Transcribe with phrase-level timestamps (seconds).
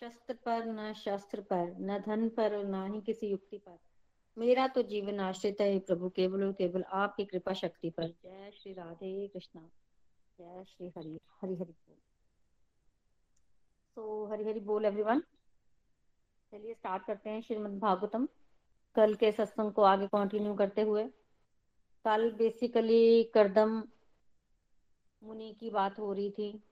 [0.00, 3.78] शस्त्र पर, न शास्त्र पर, न धन पर और न ही किसी युक्ति पर।
[4.38, 8.72] मेरा तो जीवन आश्रित है प्रभु, केवल और केवल आपकी कृपा शक्ति पर। जय श्री
[8.72, 9.70] राधे कृष्णा।
[10.38, 11.96] जय श्री हरि हरि हरि बोल।
[13.96, 15.20] तो हरि हरि बोल एवरीवन
[16.52, 18.28] चलिए स्टार्ट करते हैं श्रीमद् भागवतम।
[18.96, 21.04] कल के सत्संग को आगे कंटिन्यू करते हुए।
[22.04, 23.84] कल बेसिकली करदम
[25.22, 26.62] मुनि की बात हो रही थी।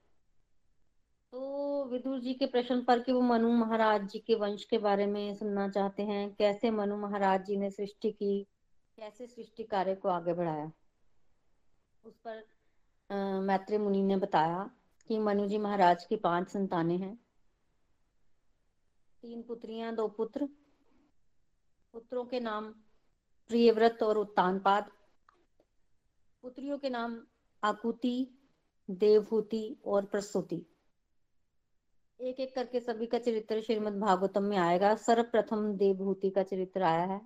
[1.35, 5.07] तो विदुर जी के प्रश्न पर कि वो मनु महाराज जी के वंश के बारे
[5.07, 8.47] में सुनना चाहते हैं, कैसे मनु महाराज जी ने सृष्टि की,
[8.97, 10.71] कैसे सृष्टि कार्य को आगे बढ़ाया?
[12.05, 14.71] उस पर मैत्री मुनि ने बताया
[15.09, 17.17] कि मनु जी महाराज की पाँच संतानें हैं।
[19.23, 20.49] तीन पुत्रियाँ, दो पुत्र।
[21.93, 22.67] पुत्रों के नाम
[23.51, 24.91] प्रियव्रत और उत्तानपाद।
[26.43, 27.19] पुत्रियों के नाम
[27.63, 28.17] आकुति
[28.91, 30.67] देवभूति और प्रसूति।
[32.21, 37.05] एक एक करके सभी का चरित्र श्रीमद भागवतम में आएगा। सर्वप्रथम देवभूति का चरित्र आया
[37.05, 37.21] है।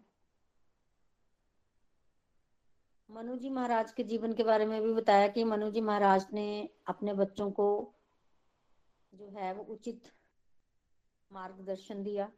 [3.10, 6.69] मनु जी महाराज के जीवन के बारे में भी बताया कि मनु जी महाराज ने
[6.87, 7.69] अपने बच्चों को
[9.15, 10.10] जो है वो उचित
[11.31, 12.28] मार्गदर्शन दिया।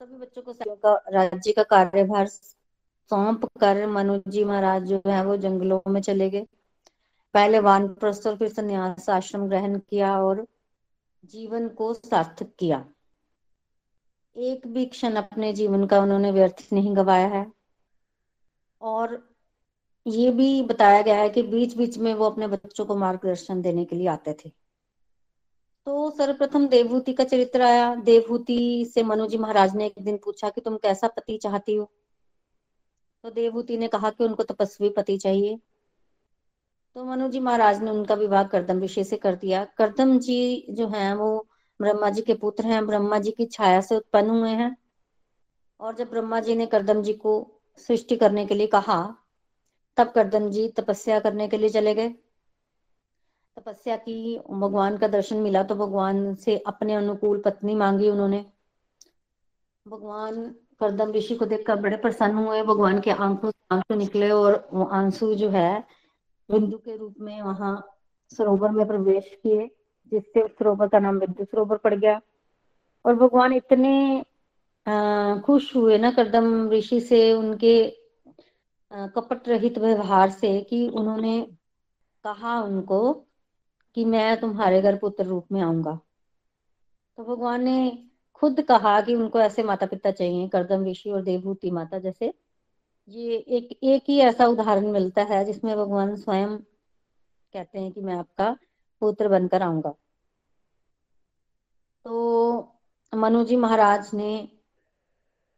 [0.00, 5.36] सभी बच्चों को का, राज्य का कार्यभार सौंप कर मनु जी महाराज जो है वो
[5.36, 6.46] जंगलों में चले गए।
[7.34, 10.46] पहले वान प्रस्थ फिर संन्यास, आश्रम ग्रहण किया और
[11.24, 12.88] जीवन को सार्थक किया।
[14.36, 17.52] एक भी क्षण अपने जीवन का उन्होंने व्यर्थ नहीं गवाया है।
[18.80, 19.34] और
[20.06, 23.84] ये भी बताया गया है कि बीच बीच में वो अपने बच्चों को मार्गदर्शन देने
[23.84, 24.52] के लिए आते थे।
[25.86, 30.60] तो सर्वप्रथम देवभूति का चरित्र आया। देवभूति से मनोजी महाराज ने एक दिन पूछा कि
[30.60, 31.90] तुम कैसा पति चाहती हो?
[33.22, 35.58] तो देवभूति ने कहा कि उनको तपस्वी पति चाहिए।
[36.96, 40.88] तो मनु जी महाराज ने उनका विवाह करदम ऋषि से कर दिया। करदम जी जो
[40.88, 41.46] हैं, वो
[41.82, 44.76] ब्रह्मा जी के पुत्र हैं। ब्रह्मा जी की छाया से उत्पन्न हुए हैं।
[45.80, 49.16] और जब ब्रह्मा जी ने करदम जी को सृष्टि करने के लिए कहा,
[49.96, 52.08] तब करदम जी तपस्या करने के लिए चले गए।
[53.56, 58.46] तपस्या की, भगवान का दर्शन मिला तो भगवान से अपने अनुकूल पत्नी मांगी उन्होंने।
[59.88, 64.68] भगवान करदम ऋषि को देखकर बड़े प्रसन्न हुए। भगवान के आँखों से आँसू निकले और
[64.72, 66.03] वो आँसू जो है
[66.50, 67.74] बिंदु के रूप में वहाँ
[68.32, 69.66] सरोवर में प्रवेश किए,
[70.12, 72.20] जिससे उस सरोवर का नाम बिंदु सरोवर पड़ गया।
[73.04, 74.24] और भगवान इतने
[75.46, 77.74] खुश हुए ना करदम ऋषि से उनके
[78.90, 81.40] कपट रहित व्यवहार से कि उन्होंने
[82.24, 83.12] कहा उनको
[83.96, 85.98] कि मैं तुम्हारे घर पुत्र रूप में आऊँगा।
[87.18, 91.70] तो भगवान ने खुद कहा कि उनको ऐसे माता पिता चाहिए, करदम ऋषि और देवभूति
[91.70, 92.32] माता जैसे
[93.08, 96.56] ये एक एक ही ऐसा उदाहरण मिलता है जिसमें भगवान स्वयं
[97.54, 98.50] कहते हैं कि मैं आपका
[99.02, 99.94] पुत्र बनकर आऊँगा।
[102.04, 102.76] तो
[103.12, 104.36] मनु जी महाराज ने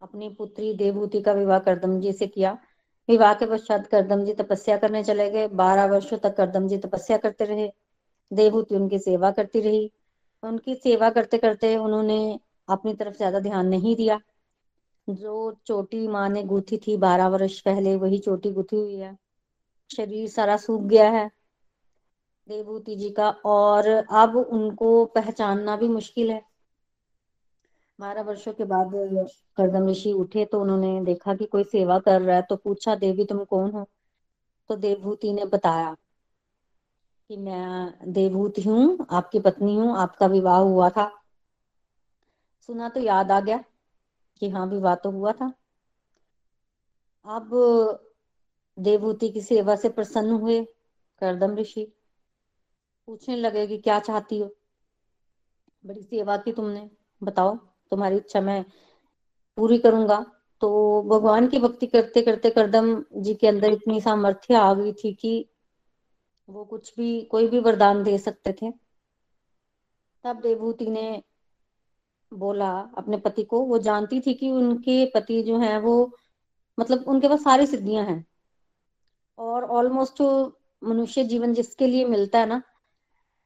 [0.02, 2.52] अपनी पुत्री देवभूति का विवाह करदम जी से किया।
[3.08, 7.16] विवाह के पश्चात करदम जी तपस्या करने चले गए। बारह वर्षों तक करदम जी तपस्या
[7.18, 7.68] करते रहे।
[8.30, 9.90] देवभूति उनकी सेवा करती रही।
[10.42, 12.18] उनकी सेवा करते करते उन्होंने
[12.68, 14.20] अपनी तरफ़ ज़्यादा ध्यान नहीं दिया।
[15.08, 19.16] जो चोटी माँ ने गुथी थी बारह वर्ष पहले, वही चोटी गुथी हुई है।
[19.90, 21.30] शरीर सारा सूख गया है
[22.48, 26.42] देवभूति जी का, और अब उनको पहचानना भी मुश्किल है।
[27.98, 28.90] बारह वर्षों के बाद
[29.56, 33.24] करदम ऋषि उठे तो उन्होंने देखा कि कोई सेवा कर रहा है तो पूछा, देवी,
[33.24, 33.86] तुम कौन हो?
[34.70, 35.94] तो देवभूति ने बताया
[37.30, 41.10] कि मैं देवभूति हूँ, आपकी पत्नी हूँ, आपका विवाह हुआ था।
[42.68, 43.62] सुना तो याद आ गया।
[44.40, 45.52] कि हाँ विवाह तो हुआ था।
[47.24, 47.50] अब
[48.78, 50.64] देवभूति की सेवा से प्रसन्न हुए
[51.20, 51.92] करदम ऋषि।
[53.06, 54.56] पूछने लगे कि क्या चाहती हो?
[55.86, 56.90] बड़ी सेवा की तुमने।
[57.22, 57.56] बताओ,
[57.90, 58.64] तुम्हारी इच्छा मैं
[59.56, 60.26] पूरी करूँगा।
[60.60, 65.14] तो भगवान की भक्ति करते करते करदम जी के अंदर इतनी सामर्थ्य आ गई थी
[65.14, 65.48] कि
[66.48, 68.70] वो कुछ भी, कोई भी वरदान दे सकते थे।
[70.24, 71.22] तब देवभूति ने
[72.32, 76.12] बोला अपने पति को, वो जानती थी कि उनके पति जो है वो
[76.80, 78.24] मतलब उनके पास सारी सिद्धियाँ हैं।
[79.38, 80.22] और ऑलमोस्ट
[80.84, 82.62] मनुष्य जीवन जिसके लिए मिलता है ना,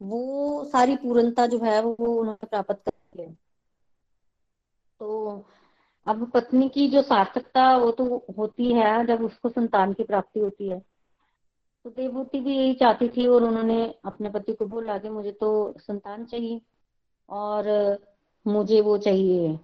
[0.03, 3.35] वो सारी पूर्णता जो है वो उन्होंने प्राप्त कर लिया
[5.01, 5.45] तो
[6.07, 10.69] अब पत्नी की जो सार्थकता वो तो होती है, जब उसको संतान की प्राप्ति होती
[10.69, 10.79] है।
[11.85, 15.75] तो देवभूति भी यही चाहती थी और उन्होंने अपने पति को बोला कि मुझे तो
[15.79, 16.61] संतान चाहिए।
[17.29, 17.65] और
[18.47, 19.59] मुझे वो चाहिए।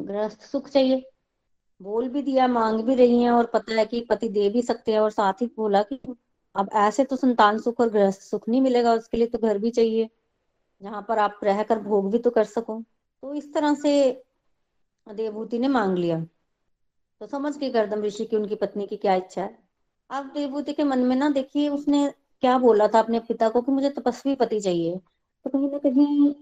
[0.00, 1.10] गृहस्थ सुख चाहिए।
[1.82, 4.92] बोल भी दिया, मांग भी रही है और पता है कि पति दे भी सकते
[4.92, 6.00] हैं और साथ ही बोला कि
[6.54, 9.70] अब ऐसे तो संतान सुख और गृहस्थ सुख नहीं मिलेगा, उसके लिए तो घर भी
[9.70, 10.08] चाहिए।
[10.82, 12.82] जहाँ पर आप रहकर भोग भी तो कर सको।
[13.22, 14.22] तो इस तरह से
[15.14, 16.20] देवभूति ने मांग लिया।
[17.20, 19.58] तो समझ गई गर्दम ऋषि की उनकी पत्नी की क्या इच्छा है।
[20.10, 23.72] अब देवभूति के मन में ना देखिए, उसने क्या बोला था अपने पिता को कि
[23.72, 24.96] मुझे तपस्वी पति चाहिए।
[25.44, 26.34] तो कहीं ना कहीं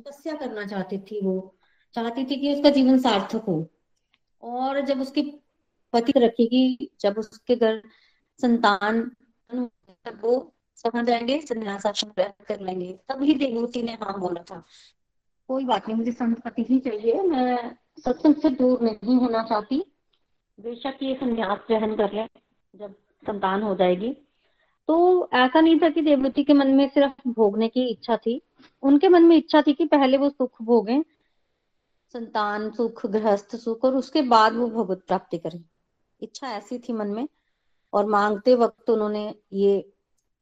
[0.00, 1.56] तपस्या करना चाहती थी वो।
[1.94, 3.66] चाहती थी कि उसका जीवन सार्थक हो।
[4.42, 5.22] और जब उसकी
[5.92, 7.82] पति रखेगी जब उसके घर
[8.40, 9.10] संतान
[10.22, 10.54] वो
[10.84, 14.64] कहाँ जाएँगे संन्यास आश्रम कर लेंगे। तभी देवभूति ने हाँ बोला था।
[15.48, 19.84] कोई बात नहीं, मुझे संपत्ति ही चाहिए। मैं सत्संग से दूर नहीं होना चाहती।
[20.60, 22.24] बेशक ये संन्यास ग्रहण कर ले,
[22.78, 22.94] जब
[23.26, 24.16] संतान हो जाएगी।
[24.88, 28.40] तो ऐसा नहीं था कि देववती के मन में सिर्फ़ भोगने की इच्छा थी।
[28.82, 31.00] उनके मन में इच्छा थी कि पहले वो सुख भोगे,
[32.14, 35.62] संतान सुख, गृहस्थ सुख, और उसके बाद वो भगवत प्राप्ति करें।
[36.22, 37.28] इच्छा ऐसी थी मन में,
[37.92, 39.78] और मांगते वक्त उन्होंने ये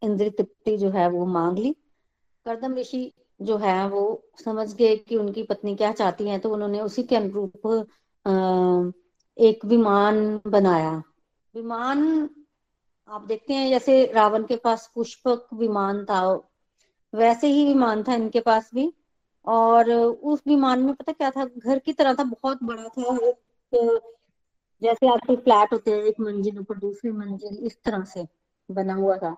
[0.02, 1.74] इंद्र तृप्ति जो है वो मांग ली।
[2.46, 6.80] करदम ऋषि जो है वो समझ गए कि उनकी पत्नी क्या चाहती है तो उन्होंने
[6.80, 7.86] उसी के अनुरूप
[9.36, 11.02] एक विमान बनाया।
[11.54, 12.28] विमान
[13.08, 16.20] आप देखते हैं, जैसे रावण के पास पुष्पक विमान था,
[17.14, 18.92] वैसे ही विमान था इनके पास भी।
[19.46, 24.00] और उस विमान में पता क्या था, घर की तरह था, बहुत बड़ा था एक,
[24.82, 28.26] जैसे आपके फ्लैट होते हैं, एक मंजिल ऊपर, दूसरी मंजिल, इस तरह से
[28.70, 29.34] बना हुआ था।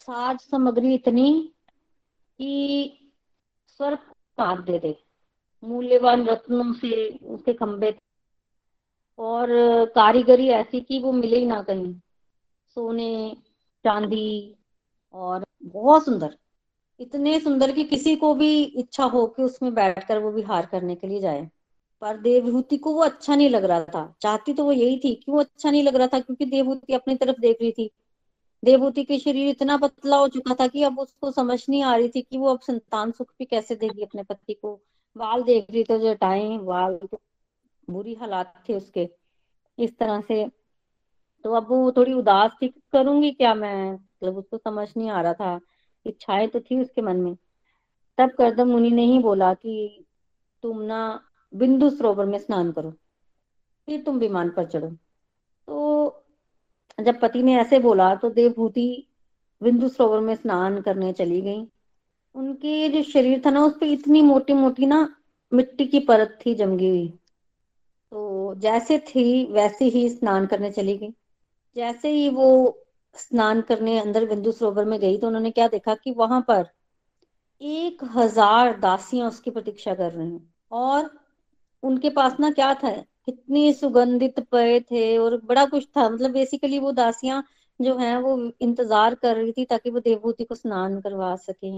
[0.00, 1.54] साज सामग्री इतनी
[2.38, 2.98] कि
[3.66, 3.98] स्वर्ग
[4.38, 4.96] काट दे दे
[5.64, 7.98] मूल्यवान रत्नों से उसके खंबे
[9.18, 9.48] और
[9.94, 11.94] कारीगरी ऐसी की वो मिले ही ना कहीं।
[12.76, 13.36] सोने,
[13.84, 14.56] चांदी
[15.14, 16.36] और बहुत सुंदर।
[17.00, 21.06] इतने सुंदर कि किसी को भी इच्छा हो कि उसमें बैठकर वो विहार करने के
[21.06, 21.50] लिए जाए।
[22.00, 25.32] पर देवभूति को वो अच्छा नहीं लग रहा था। चाहती तो वो यही थी कि
[25.32, 27.90] वो अच्छा नहीं लग रहा था क्योंकि देवभूति अपनी तरफ़ देख रही थी।
[28.64, 32.08] देवभूति के शरीर इतना पतला हो चुका था कि अब उसको समझ नहीं आ रही
[32.08, 34.80] थी कि वो अब संतान सुख भी कैसे देगी अपने पति को।
[35.16, 36.98] बाल देख रही तो जटाएँ बाल
[37.90, 39.08] बुरी हालात थे उसके।
[39.78, 40.46] इस तरह से
[41.44, 43.92] तो अब वो थोड़ी उदास थी करूँगी क्या मैं?
[43.92, 45.60] मतलब उसको समझ नहीं आ रहा था
[46.06, 47.34] इच्छाएँ तो थी उसके मन में।
[48.18, 50.04] तब करदम मुनि ने ही बोला कि
[50.64, 50.98] तुम ना
[51.52, 52.90] बिंदु सरोवर में स्नान करो,
[53.88, 54.88] फिर तुम विमान पर चढ़ो।
[55.68, 56.24] तो
[56.98, 58.86] जब पति ने ऐसे बोला तो देवभूति
[59.62, 61.66] बिंदु सरोवर में स्नान करने चली गई।
[62.34, 65.08] उनके जो शरीर था ना, उस पर इतनी मोटी मोटी ना
[65.52, 67.08] मिट्टी की परत थी जमगी हुई।
[68.12, 71.12] तो जैसे थी, वैसे ही स्नान करने चली गई।
[71.76, 72.48] जैसे ही वो
[73.16, 76.66] स्नान करने अंदर बिंदु सरोवर में गई तो उन्होंने क्या देखा कि वहाँ पर
[77.60, 81.10] एक हज़ार दासियाँ उसकी प्रतीक्षा कर रही हैं। और
[81.82, 82.90] उनके पास ना क्या था,
[83.26, 87.42] कितनी सुगंधित पेय थे और बड़ा कुछ था। मतलब बेसिकली वो दासियाँ
[87.80, 91.72] जो है, वो इंतज़ार कर रही थी ताकि वो देवभूति को स्नान करवा सके।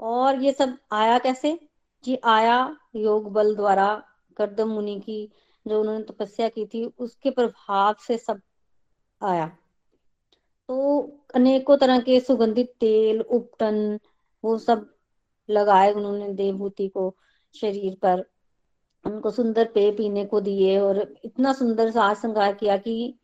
[0.00, 1.58] और ये सब आया कैसे?
[2.04, 3.86] जी आया योग बल द्वारा
[4.36, 5.28] करदम मुनि की
[5.66, 8.40] जो उन्होंने तपस्या की थी, उसके प्रभाव से सब
[9.20, 9.46] आया।
[10.68, 10.98] तो
[11.34, 13.98] अनेकों तरह के सुगंधित तेल, उपटन,
[14.44, 14.86] वो सब
[15.48, 17.14] लगाए उन्होंने देवभूति को
[17.54, 18.24] शरीर पर।
[19.04, 23.14] उनको सुंदर पेय पीने को दिए और इतना सुंदर साज श्रृंगार किया कि,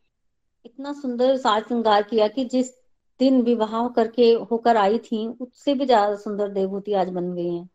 [0.65, 2.71] इतना सुंदर साज श्रृंगार किया कि जिस
[3.19, 7.67] दिन विवाह करके होकर आई थी, उससे भी ज़्यादा सुंदर देवभूति आज बन गई है।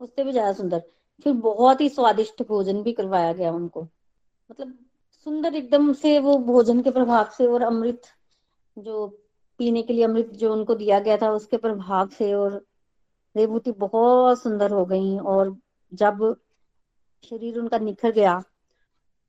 [0.00, 0.82] उससे भी ज़्यादा सुंदर।
[1.26, 3.82] फिर बहुत ही स्वादिष्ट भोजन भी करवाया गया उनको।
[4.50, 4.78] मतलब
[5.26, 8.02] सुंदर एकदम से वो भोजन के प्रभाव से और अमृत
[8.76, 9.06] जो
[9.60, 12.54] पीने के लिए अमृत जो उनको दिया गया था, उसके प्रभाव से और
[13.34, 15.56] देवभूति बहुत सुंदर हो गई और
[15.92, 16.34] जब
[17.24, 18.40] शरीर उनका निखर गया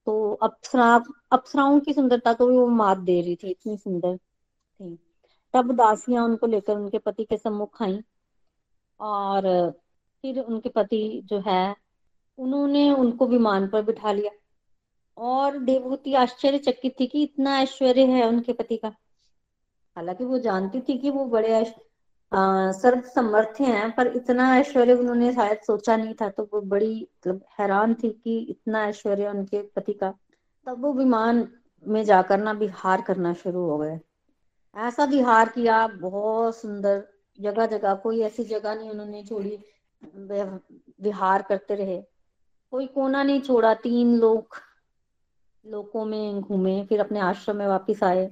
[0.07, 4.97] तो अप्सरा, अप्सराओं की सुंदरता को भी वो मात दे रही थी, इतनी सुंदर थी।
[5.53, 7.99] तब दासियाँ उनको लेकर उनके पति के सम्मुख आई
[8.99, 9.71] और
[10.23, 11.75] फिर उनके पति जो है,
[12.37, 14.31] उन्होंने उनको विमान पर बिठा लिया।
[15.17, 18.91] और देवभूति आश्चर्यचकित थी कि इतना ऐश्वर्य है उनके पति का।
[19.97, 21.63] हालाँकि वो जानती थी कि वो बड़े
[22.31, 27.41] सर्व समर्थ हैं, पर इतना ऐश्वर्य उन्होंने शायद सोचा नहीं था तो वो बड़ी मतलब
[27.59, 30.13] हैरान थी कि इतना ऐश्वर्य उनके पति का।
[30.67, 31.47] तब वो विमान
[31.83, 33.99] में जाकर ना विहार करना शुरू हो गए।
[34.75, 37.03] ऐसा विहार किया, बहुत सुंदर
[37.39, 39.57] जगह जगह कोई ऐसी जगह नहीं उन्होंने छोड़ी
[41.01, 42.01] विहार करते रहे।
[42.73, 44.55] कोई कोना नहीं छोड़ा, तीन लोग
[45.65, 48.29] लोकों में घूमे, फिर अपने आश्रम में वापस आए।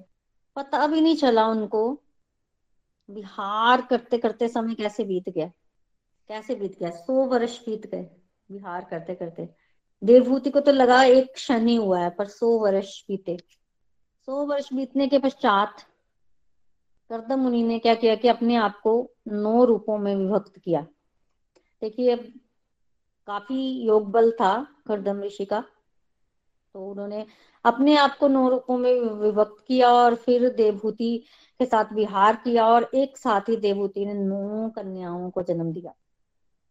[0.56, 2.02] पता भी नहीं चला उनको
[3.10, 5.48] बिहार करते करते समय कैसे बीत गया।
[6.30, 6.90] कैसे बीत गया?
[6.90, 8.10] सौ वर्ष बीत गए
[8.52, 9.50] बिहार करते करते
[10.02, 13.38] देवभूति को तो लगा एक क्षण ही हुआ है, पर सौ वर्ष बीते।
[14.26, 15.82] सौ वर्ष बीतने के पश्चात
[17.10, 20.82] कर्दम मुनि ने क्या किया कि अपने आप को नौ रूपों में विभक्त किया।
[21.82, 22.16] देखिए
[23.28, 25.64] काफ़ी योग बल था कर्दम ऋषि का।
[26.80, 27.26] तो उन्होंने
[27.66, 31.24] अपने आप को नौ रूपों में विभक्त किया और फिर देवभूति
[31.60, 35.94] के साथ विहार किया और एक साथ ही देवभूति ने नौ कन्याओं को जन्म दिया।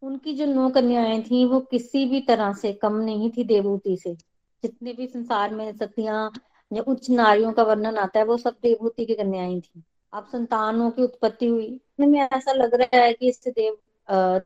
[0.03, 4.15] उनकी जो नौ कन्याएँ थी, वो किसी भी तरह से कम नहीं थी देवभूति से।
[4.63, 6.33] जितने भी संसार में सतियाँ
[6.73, 10.91] या उच्च नारियों का वर्णन आता है, वो सब देवभूति की कन्याएँ थी। अब संतानों
[10.91, 13.79] की उत्पत्ति हुई। में ऐसा लग रहा है कि इस देव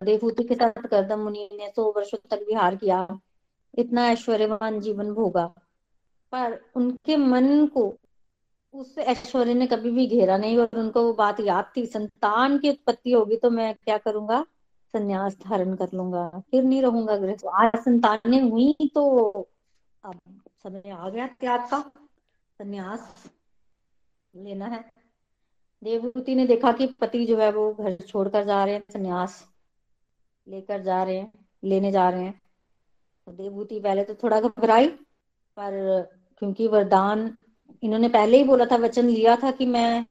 [0.04, 3.06] देवभूति के साथ कर्दम मुनि ने सौ वर्षों तक विहार किया।
[3.74, 5.46] इतना ऐश्वर्यवान जीवन भोगा।
[6.32, 7.94] पर उनके मन को
[8.74, 12.70] उस ऐश्वर्य ने कभी भी घेरा नहीं और उनको वो बात याद थी, संतान की
[12.70, 14.44] उत्पत्ति होगी तो मैं क्या करूँगा?
[14.94, 19.30] संन्यास धारण कर लूँगा, फिर नहीं रहूँगा गृह। तो आज संतानें हुई तो
[20.04, 20.18] अब
[20.62, 21.80] समय आ गया त्याग का।
[22.60, 23.30] संन्यास
[24.34, 24.84] लेना है।
[25.82, 29.42] देवभूति ने देखा कि पति जो है वो घर छोड़कर जा रहे हैं, संन्यास
[30.46, 32.40] लेकर जा रहे हैं, लेने जा रहे हैं।
[33.28, 34.88] देवभूति पहले तो थोड़ा घबराई,
[35.56, 36.02] पर
[36.38, 37.36] क्योंकि वरदान,
[37.82, 40.04] इन्होंने पहले ही बोला था, वचन लिया था कि मैं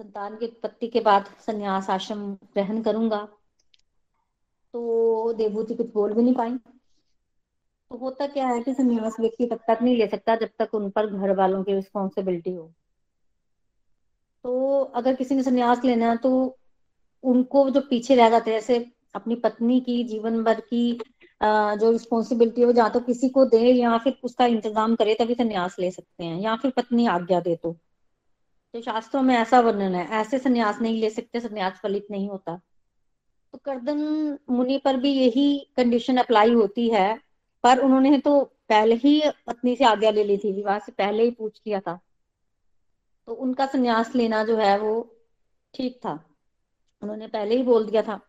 [0.00, 3.28] संतान की उत्पत्ति के बाद संन्यास आश्रम ग्रहण करूँगा।
[4.74, 6.56] तो देवभूति कुछ बोल भी नहीं पाई।
[7.90, 10.90] तो होता क्या है कि संन्यास व्यक्ति तब तक नहीं ले सकता जब तक उन
[10.90, 12.72] पर घर वालों की रिस्पॉन्सिबिलिटी हो।
[14.44, 16.58] तो अगर किसी ने संन्यास लेना है तो
[17.24, 21.00] उनको जो पीछे रह जाते जैसे अपनी पत्नी की, जीवन भर की
[21.40, 25.76] जो रिस्पॉन्सिबिलिटी है वो तो किसी को दे या फिर उसका इंतज़ाम करे तभी संन्यास
[25.78, 27.72] ले सकते हैं, या फिर पत्नी आज्ञा दे तो।
[28.74, 32.56] तो शास्त्रों में ऐसा वर्णन है, ऐसे संन्यास नहीं ले सकते, संन्यास फलित नहीं होता।
[33.54, 37.20] तो कर्दन मुनि पर भी यही कंडीशन अप्लाई होती है,
[37.64, 41.30] पर उन्होंने तो पहले ही पत्नी से आज्ञा ले ली थी, विवाह से पहले ही
[41.30, 41.98] पूछ लिया था।
[43.28, 44.94] तो उनका संन्यास लेना जो है वो
[45.74, 46.12] ठीक था।
[47.02, 48.20] उन्होंने पहले ही बोल दिया था।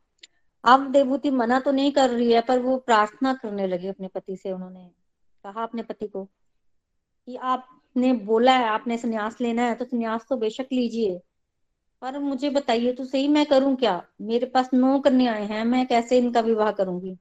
[0.64, 4.36] अब देवभूति मना तो नहीं कर रही है, पर वो प्रार्थना करने लगी अपने पति
[4.36, 4.92] से उन्होंने।
[5.44, 6.26] कहा अपने पति को
[7.28, 11.22] कि आपने बोला है, आपने संन्यास लेना है तो संन्यास तो बेशक लीजिए।
[12.02, 14.04] पर मुझे बताइए तो सही मैं करूँ क्या?
[14.22, 17.18] मेरे पास नौ कन्याएँ हैं, मैं कैसे इनका विवाह करूँगी?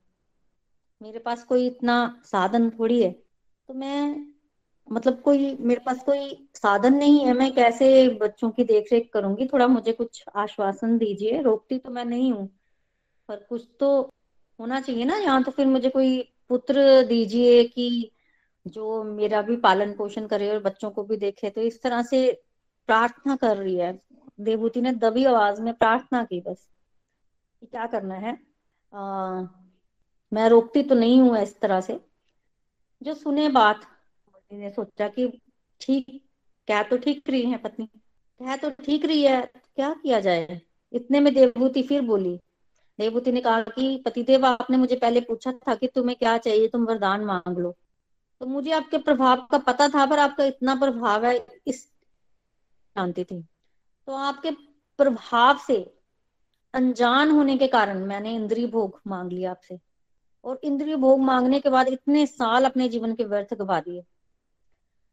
[1.02, 3.11] मेरे पास कोई इतना साधन थोड़ी है।
[3.69, 4.26] तो मैं
[4.93, 9.47] मतलब कोई, मेरे पास कोई साधन नहीं है, मैं कैसे बच्चों की देख रेख करूँगी?
[9.47, 12.59] थोड़ा मुझे कुछ आश्वासन दीजिए, रोकती तो मैं नहीं हूँ।
[13.28, 14.00] पर कुछ तो
[14.61, 18.11] होना चाहिए ना। यहाँ तो फिर मुझे कोई पुत्र दीजिए कि
[18.66, 22.42] जो मेरा भी पालन पोषण करे और बच्चों को भी देखे। तो इस तरह से
[22.88, 23.92] प्रार्थना कर रही है।
[24.40, 26.66] देवभूति ने दबी आवाज़ में प्रार्थना की बस।
[27.62, 28.38] क्या करना है?
[28.92, 29.42] आ,
[30.33, 32.00] मैं रोकती तो नहीं हूँ इस तरह से।
[33.02, 33.80] जो सुने बात
[34.52, 35.28] ने सोचा कि
[35.80, 36.06] ठीक
[36.68, 37.87] क्या तो ठीक रही है पत्नी।
[38.40, 39.40] क्या तो ठीक रही है
[39.76, 40.61] क्या किया जाए?
[40.92, 42.38] इतने में देवभूति फिर बोली
[42.99, 46.85] देवभूति ने कहा कि, पतिदेव, आपने मुझे पहले पूछा था कि तुम्हें क्या चाहिए, तुम
[46.85, 47.76] वरदान मांग लो।
[48.41, 51.93] तो मुझे आपके प्रभाव का पता था, पर आपका इतना प्रभाव है, इस
[52.97, 53.45] जानती थी।
[54.07, 54.50] तो आपके
[54.99, 55.95] प्रभाव से,
[56.75, 59.79] अनजान होने के कारण मैंने इंद्रिय भोग मांग लिया आपसे।
[60.45, 64.00] और इंद्रिय भोग मांगने के बाद इतने साल अपने जीवन के व्यर्थ गवा दिए।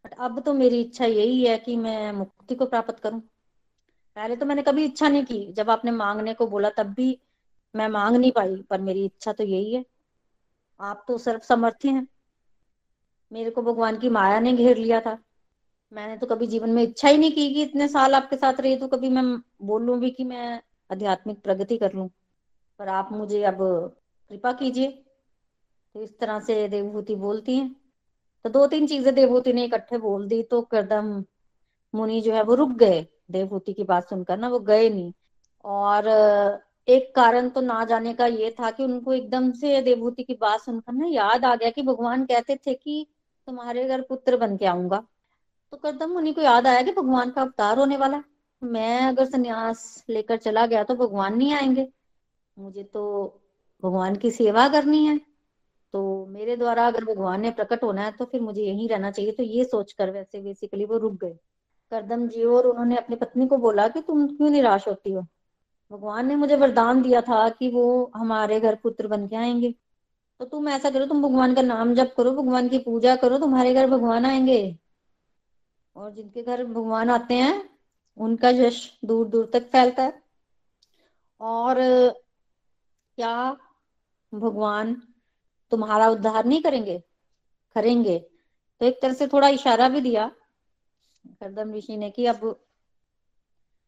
[0.06, 3.20] बट अब तो मेरी इच्छा यही है कि मैं मुक्ति को प्राप्त करूँ।
[4.16, 7.20] पहले तो मैंने कभी इच्छा नहीं की। जब आपने मांगने को बोला, तब भी
[7.76, 9.84] मैं मांग नहीं पाई, पर मेरी इच्छा तो यही है।
[10.80, 12.08] आप तो सर्व समर्थ्य हैं।
[13.32, 15.18] मेरे को भगवान की माया ने घेर लिया था।
[15.92, 18.76] मैंने तो कभी जीवन में इच्छा ही नहीं की कि इतने साल आपके साथ रही
[18.78, 19.24] तो कभी मैं
[19.62, 22.10] बोलूँ भी कि मैं आध्यात्मिक प्रगति कर लूँ।
[22.80, 23.58] पर आप मुझे अब
[24.32, 24.88] कृपा कीजिए।
[25.96, 27.76] तो इस तरह से देवभूति बोलती हैं।
[28.46, 31.24] तो दो तीन चीज़ें देवभूति ने इकट्ठे बोल दी तो करदम
[31.94, 35.14] मुनि जो है वो रुक गए। देवभूति की बात सुनकर ना वो गए नहीं।
[35.66, 36.08] और
[36.88, 40.62] एक कारण तो ना जाने का ये था कि उनको एकदम से देवभूति की बात
[40.62, 43.06] सुनकर ना याद आ गया कि भगवान कहते थे कि
[43.48, 44.98] तुम्हारे घर पुत्र बन के आऊँगा।
[45.74, 48.24] तो करदम उन्हीं को याद आया कि भगवान का अवतार होने वाला
[48.62, 51.88] मैं अगर संन्यास लेकर चला गया तो भगवान नहीं आएँगे।
[52.58, 53.04] मुझे तो
[53.84, 55.18] भगवान की सेवा करनी है।
[55.94, 59.32] तो मेरे द्वारा अगर भगवान ने प्रकट होना है तो फिर मुझे यहीं रहना चाहिए।
[59.32, 61.38] तो ये सोचकर वैसे बेसिकली वो रुक गए।
[61.92, 65.26] करदम जी और उन्होंने अपनी पत्नी को बोला कि तुम क्यों निराश होती हो?
[65.94, 69.76] भगवान ने मुझे वरदान दिया था कि वो हमारे घर पुत्र बन के आएँगे।
[70.40, 73.74] तो तुम ऐसा करो, तुम भगवान का नाम जप करो, भगवान की पूजा करो, तुम्हारे
[73.74, 74.78] घर भगवान आएँगे।
[75.96, 77.70] और जिनके घर भगवान आते हैं,
[78.18, 80.24] उनका यश दूर दूर तक फैलता है।
[81.42, 81.76] और,
[83.16, 83.58] क्या
[84.34, 85.02] भगवान
[85.72, 87.04] तुम्हारा उद्धार नहीं करेंगे?
[87.76, 88.20] करेंगे।
[88.80, 90.32] तो एक तरह से थोड़ा इशारा भी दिया।
[91.28, 92.60] करदम ऋषि ने कि अब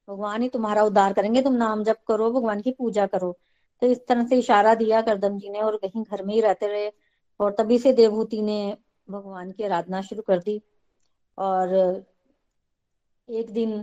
[0.08, 3.32] भगवान ही तुम्हारा उद्धार करेंगे, तुम नाम जप करो, भगवान की पूजा करो।
[3.82, 6.68] तो इस तरह से इशारा दिया करदम जी ने और कहीं घर में ही रहते
[6.68, 6.92] रहे
[7.40, 10.62] और तभी से देवभूति ने भगवान की आराधना शुरू कर दी।
[11.38, 11.74] और
[13.30, 13.82] एक दिन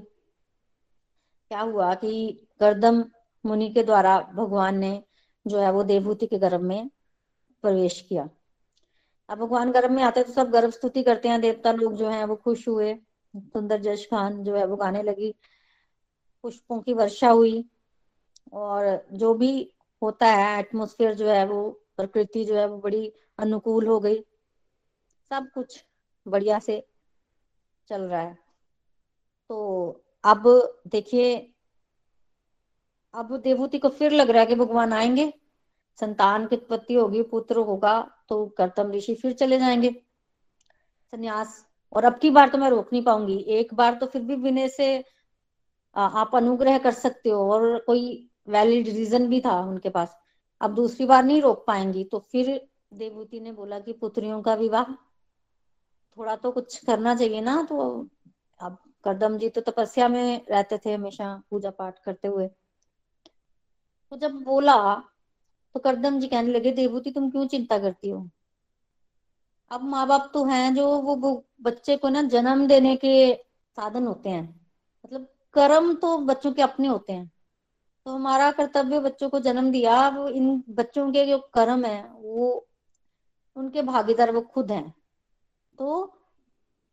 [1.51, 2.13] क्या हुआ कि
[2.61, 3.05] करदम
[3.45, 5.03] मुनि के द्वारा भगवान ने
[5.47, 6.91] जो है वो देवभूति के गर्भ में
[7.65, 8.29] प्रवेश किया।
[9.29, 12.25] अब भगवान गर्भ में आते तो सब गर्भ स्तुति करते हैं, देवता लोग जो है
[12.25, 12.95] वो खुश हुए,
[13.35, 15.35] सुंदर जश खान जो है वो गाने लगी।
[16.43, 17.65] पुष्पों की वर्षा हुई
[18.53, 19.73] और जो भी
[20.03, 24.21] होता है एटमोसफियर जो है वो, प्रकृति जो है वो बड़ी अनुकूल हो गई।
[25.29, 25.85] सब कुछ
[26.29, 26.87] बढ़िया से
[27.89, 28.39] चल रहा है।
[29.49, 29.59] तो
[30.25, 30.43] अब
[30.87, 31.55] देखिए,
[33.15, 35.33] अब देवूति को फिर लग रहा है कि भगवान आएँगे।
[36.01, 39.91] संतान की उत्पत्ति होगी, पुत्र होगा तो कर्तम ऋषि फिर चले जाएँगे।
[41.13, 44.35] संन्यास। और अब की बार तो मैं रोक नहीं पाऊँगी। एक बार तो फिर भी
[44.35, 45.05] विनय से
[45.97, 50.17] आप अनुग्रह कर सकते हो और कोई वैलिड रीजन भी था उनके पास।
[50.61, 52.61] अब दूसरी बार नहीं रोक पाएँगी तो फिर
[52.95, 54.93] देवभूति ने बोला कि पुत्रियों का विवाह
[56.17, 58.09] थोड़ा तो कुछ करना चाहिए ना तो
[58.61, 62.47] अब करदम जी तो तपस्या में रहते थे हमेशा पूजा पाठ करते हुए।
[64.13, 64.95] तो जब बोला
[65.75, 68.29] तो करदम जी कहने लगे देवभूति तुम क्यों चिंता करती हो?
[69.71, 73.35] अब माँ बाप तो हैं जो वो, बच्चे को ना जन्म देने के
[73.77, 74.62] साधन होते हैं।
[75.55, 77.31] कर्म तो बच्चों के अपने होते हैं।
[78.07, 82.67] तो हमारा कर्तव्य बच्चों को जन्म दिया अब इन बच्चों के जो कर्म है, वो
[83.57, 84.89] उनके भागीदार, वो खुद हैं।
[85.79, 86.13] तो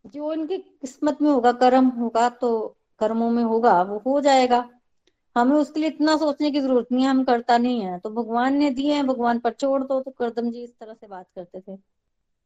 [0.05, 4.67] जो इनकी किस्मत में होगा, कर्म होगा तो कर्मों में होगा, वो हो जाएगा।
[5.35, 8.57] हमें उसके लिए इतना सोचने की ज़रूरत नहीं है, हम करता नहीं है। तो भगवान
[8.57, 11.59] ने दिए हैं, भगवान पर छोड़ दो तो करदम जी इस तरह से बात करते
[11.61, 11.77] थे।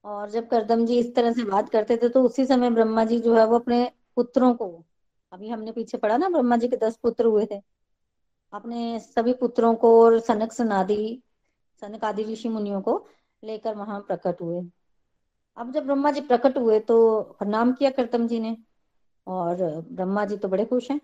[0.06, 3.19] और जब करदम जी इस तरह से बात करते थे तो उसी समय ब्रह्मा जी
[3.19, 4.67] जो है, वो अपने पुत्रों को
[5.34, 7.60] अभी हमने पीछे पढ़ा ना ब्रह्मा जी के दस पुत्र हुए थे।
[8.54, 11.22] अपने सभी पुत्रों को और सनक सनादि,
[11.82, 13.06] सनक आदि ऋषि मुनियों को
[13.43, 14.62] लेकर वहाँ प्रकट हुए।
[15.58, 18.56] अब जब ब्रह्मा जी प्रकट हुए तो प्रणाम किया करतम जी ने
[19.28, 21.00] और ब्रह्मा जी तो बड़े खुश हैं,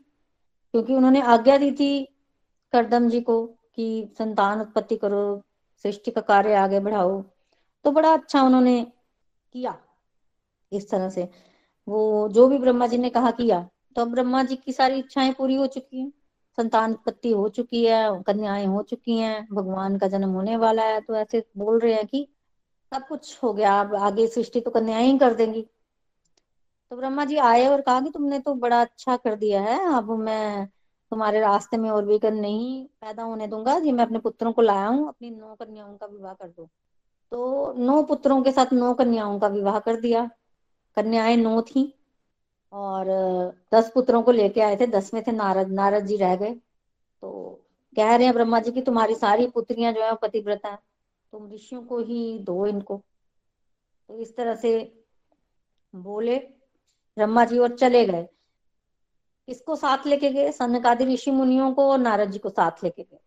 [0.74, 2.04] क्योंकि उन्होंने आज्ञा दी थी
[2.74, 5.42] करदम जी को कि संतान उत्पत्ति करो,
[5.86, 7.22] सृष्टि का कार्य आगे बढ़ाओ।
[7.86, 8.82] तो बड़ा अच्छा उन्होंने
[9.56, 9.78] किया
[10.72, 11.28] इस तरह से।
[11.88, 15.56] वो जो भी ब्रह्मा जी ने कहा किया तो ब्रह्मा जी की सारी इच्छाएँ पूरी
[15.56, 16.12] हो चुकी हैं।
[16.58, 21.02] संतान उत्पत्ति हो चुकी है, कन्याएँ हो चुकी हैं, भगवान का जन्म होने वाला है।
[21.02, 22.28] तो ऐसे बोल रहे हैं कि
[22.91, 25.65] सब कुछ हो गया, अब आगे सृष्टि तो कन्याएँ ही कर देंगी।
[26.91, 30.12] तो ब्रह्मा जी आए और कहा कि तुमने तो बड़ा अच्छा कर दिया है, अब
[30.12, 30.67] मैं
[31.12, 34.88] तुम्हारे रास्ते में और विघन नहीं पैदा होने दूँगा जी मैं अपने पुत्रों को लाया
[34.88, 36.69] हूँ, अपनी नौ कन्याओं का विवाह कर दो।
[37.32, 40.30] तो नौ पुत्रों के साथ नौ कन्याओं का विवाह कर दिया।
[40.97, 41.99] कन्याएँ नौ थी।
[42.71, 43.05] और
[43.73, 46.53] दस पुत्रों को लेके आए थे, दस में थे नारद नारद जी रह गए।
[47.21, 47.60] तो
[47.95, 50.79] कह रहे हैं ब्रह्मा जी की तुम्हारी सारी पुत्रियाँ जो है पतिव्रता है,
[51.32, 53.01] तुम ऋषियों को ही दो इनको।
[54.10, 55.01] तो इस तरह से
[55.95, 56.38] बोले
[57.17, 58.27] ब्रह्मा जी और चले गए।
[59.47, 60.51] किसको साथ लेके गए?
[60.51, 63.19] सनकादि ऋषि मुनियों को और नारद जी को साथ लेके गए।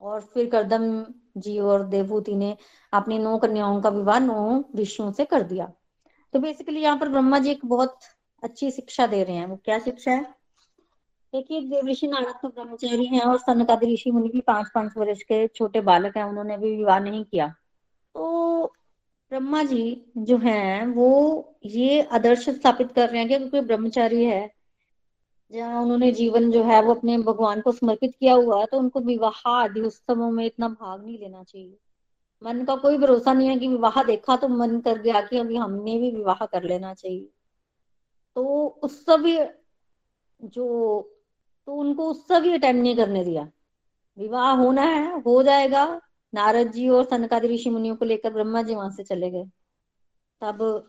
[0.00, 2.56] और फिर करदम जी और देवभूति ने
[2.92, 5.72] अपनी नौ कन्याओं का विवाह नौ ऋषियों से कर दिया।
[6.32, 7.98] तो बेसिकली यहाँ पर ब्रह्मा जी एक बहुत
[8.44, 10.22] अच्छी शिक्षा दे रहे हैं। वो क्या शिक्षा है?
[11.32, 15.22] देखिए देव ऋषि नारद तो ब्रह्मचारी हैं और सनकादि ऋषि मुनि भी पाँच पाँच वर्ष
[15.22, 17.48] के छोटे बालक हैं, उन्होंने भी विवाह नहीं किया।
[18.14, 18.64] तो
[19.30, 24.50] ब्रह्मा जी जो हैं, वो ये आदर्श स्थापित कर रहे हैं कि क्योंकि ब्रह्मचारी है।
[25.52, 29.00] जहाँ उन्होंने जीवन जो है, वो अपने भगवान को समर्पित किया हुआ है तो उनको
[29.00, 31.76] विवाह आदि उत्सवों में इतना भाग नहीं लेना चाहिए।
[32.42, 35.56] मन का कोई भरोसा नहीं है कि विवाह देखा तो मन कर गया कि अभी
[35.56, 37.28] हमने भी विवाह कर लेना चाहिए।
[38.36, 39.38] तो उससे भी
[40.46, 40.66] जो
[41.66, 43.50] तो उनको उससे भी अटेंड नहीं करने दिया।
[44.18, 46.00] विवाह होना है, हो जाएगा।
[46.34, 49.44] नारद जी और सनकादि ऋषि मुनियों को लेकर ब्रह्मा जी वहाँ से चले गए।
[50.40, 50.88] तब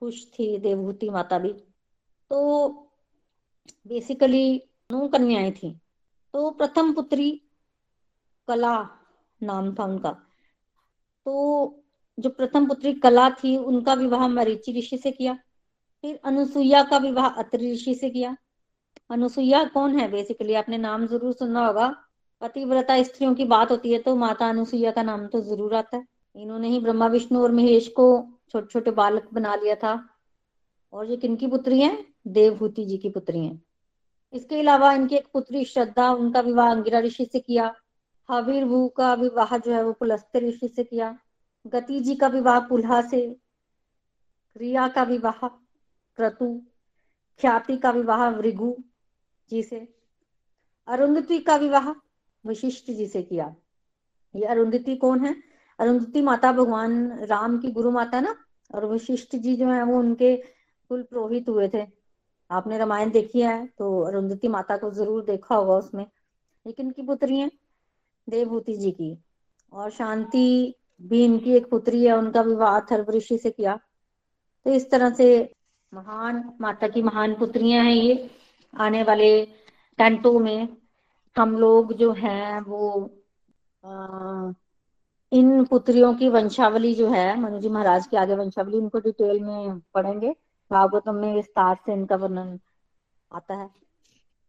[0.00, 1.52] खुश थी देवभूति माता भी।
[2.30, 2.68] तो
[3.86, 5.80] बेसिकली नौ कन्याएँ थी।
[6.32, 7.42] तो प्रथम पुत्री
[8.48, 8.88] कला
[9.42, 10.10] नाम था उनका।
[11.24, 11.34] तो
[12.18, 15.38] जो प्रथम पुत्री कला थी, उनका विवाह मरीचि ऋषि से किया।
[16.04, 18.36] फिर अनुसुईया का विवाह अत्रि ऋषि से किया।
[19.10, 20.10] अनुसुईया कौन है?
[20.10, 21.88] बेसिकली आपने नाम ज़रूर सुना होगा।
[22.42, 26.06] पतिव्रता स्त्रियों की बात होती है तो माता अनुसुईया का नाम तो ज़रूर आता है।
[26.36, 28.06] इन्होंने ही ब्रह्मा, विष्णु और महेश को
[28.50, 29.92] छोटे छोटे बालक बना लिया था।
[30.92, 31.96] और ये किनकी पुत्री है?
[32.28, 33.58] देवभूति जी की पुत्री है।
[34.32, 37.72] इसके अलावा इनकी एक पुत्री श्रद्धा, उनका विवाह अंगिरा ऋषि से किया।
[38.28, 41.16] हवीर भू का विवाह जो है वो पुलस्त्य ऋषि से किया।
[41.66, 43.20] गति जी का विवाह पुल्हा से,
[44.56, 45.46] क्रिया का विवाह।
[46.20, 46.46] क्रतु
[47.40, 48.74] ख्याति का विवाह भृगु
[49.50, 49.86] जी से,
[50.88, 51.90] अरुंधति का विवाह
[52.44, 53.54] वशिष्ठ जी से किया।
[54.34, 55.34] ये अरुंधति कौन है?
[55.78, 58.34] अरुंधति माता भगवान राम की गुरु माता ना?
[58.74, 60.36] और वशिष्ठ जी जो है वो उनके
[60.90, 61.86] कुल पुरोहित हुए थे।
[62.50, 66.04] आपने रामायण देखी है तो अरुंधति माता को ज़रूर देखा होगा उसमें।
[66.66, 67.50] लेकिन की पुत्री है?
[68.28, 69.16] देवभूति जी की।
[69.72, 73.78] और शांति भी इनकी एक पुत्री है, उनका विवाह अथर्व ऋषि से किया।
[74.66, 75.28] तो इस तरह से
[75.92, 78.30] महान माता की महान पुत्रियाँ हैं ये।
[78.80, 79.46] आने वाले
[79.98, 80.68] टेंटो में
[81.36, 83.10] हम लोग जो हैं वो
[83.84, 84.52] आ,
[85.32, 89.80] इन पुत्रियों की वंशावली जो है मनु जी महाराज की आगे वंशावली उनको डिटेल में
[89.94, 90.30] पढ़ेंगे।
[90.70, 92.58] भागवतम में विस्तार से इनका वर्णन
[93.32, 93.70] आता है।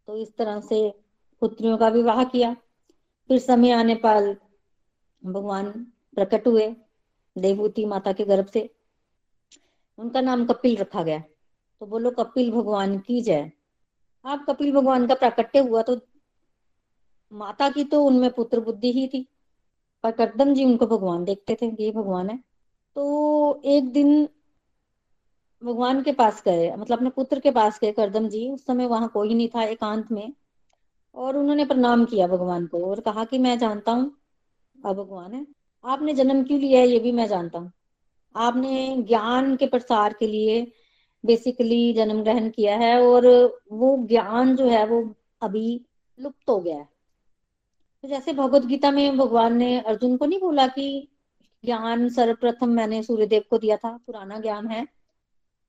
[0.08, 0.94] तो इस तरह से
[1.42, 2.54] पुत्रियों का विवाह किया।
[3.28, 4.36] फिर समय आने पर
[5.26, 5.72] भगवान
[6.16, 6.76] प्रकट हुए
[7.38, 8.70] देवभूति माता के गर्भ से।
[10.02, 11.20] उनका नाम कपिल रखा गया।
[11.82, 13.52] तो बोलो, कपिल भगवान की जय।
[14.26, 16.00] आप कपिल भगवान का प्राकट्य हुआ तो
[17.32, 19.26] माता की तो उनमें पुत्र बुद्धि ही थी,
[20.04, 22.38] पर करदम जी उनको भगवान देखते थे, ये भगवान है।
[22.96, 24.28] तो एक दिन
[25.62, 29.10] भगवान के पास गए मतलब अपने पुत्र के पास गए करदम जी। उस समय वहाँ
[29.10, 30.34] कोई नहीं था एकांत में,
[31.16, 34.12] और उन्होंने प्रणाम किया भगवान को और कहा कि मैं जानता हूँ
[34.76, 35.46] अब भगवान है।
[35.84, 37.72] आपने जन्म क्यों लिया है, ये भी मैं जानता हूँ।
[38.36, 40.72] आपने ज्ञान के प्रसार के लिए
[41.26, 43.28] बेसिकली जन्म ग्रहण किया है और
[43.72, 45.04] वो ज्ञान जो है वो
[45.42, 45.82] अभी
[46.20, 46.90] लुप्त हो गया है।
[48.04, 51.08] तो जैसे भगवत गीता में भगवान ने अर्जुन को नहीं बोला कि
[51.66, 54.88] ज्ञान सर्वप्रथम मैंने सूर्यदेव को दिया था, पुराना ज्ञान है,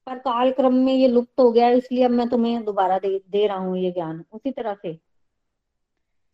[0.06, 3.46] पर काल क्रम में ये लुप्त हो गया इसलिए अब मैं तुम्हें दोबारा दे दे
[3.46, 4.98] रहा हूँ ये ज्ञान। उसी तरह से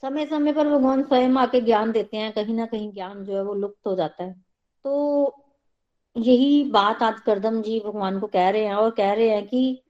[0.03, 3.43] समय समय पर भगवान स्वयं आके ज्ञान देते हैं, कहीं ना कहीं ज्ञान जो है
[3.43, 4.33] वो लुप्त हो जाता है।
[4.85, 5.27] तो
[6.19, 9.83] यही बात आज करदम जी भगवान को कह रहे हैं और कह रहे हैं कि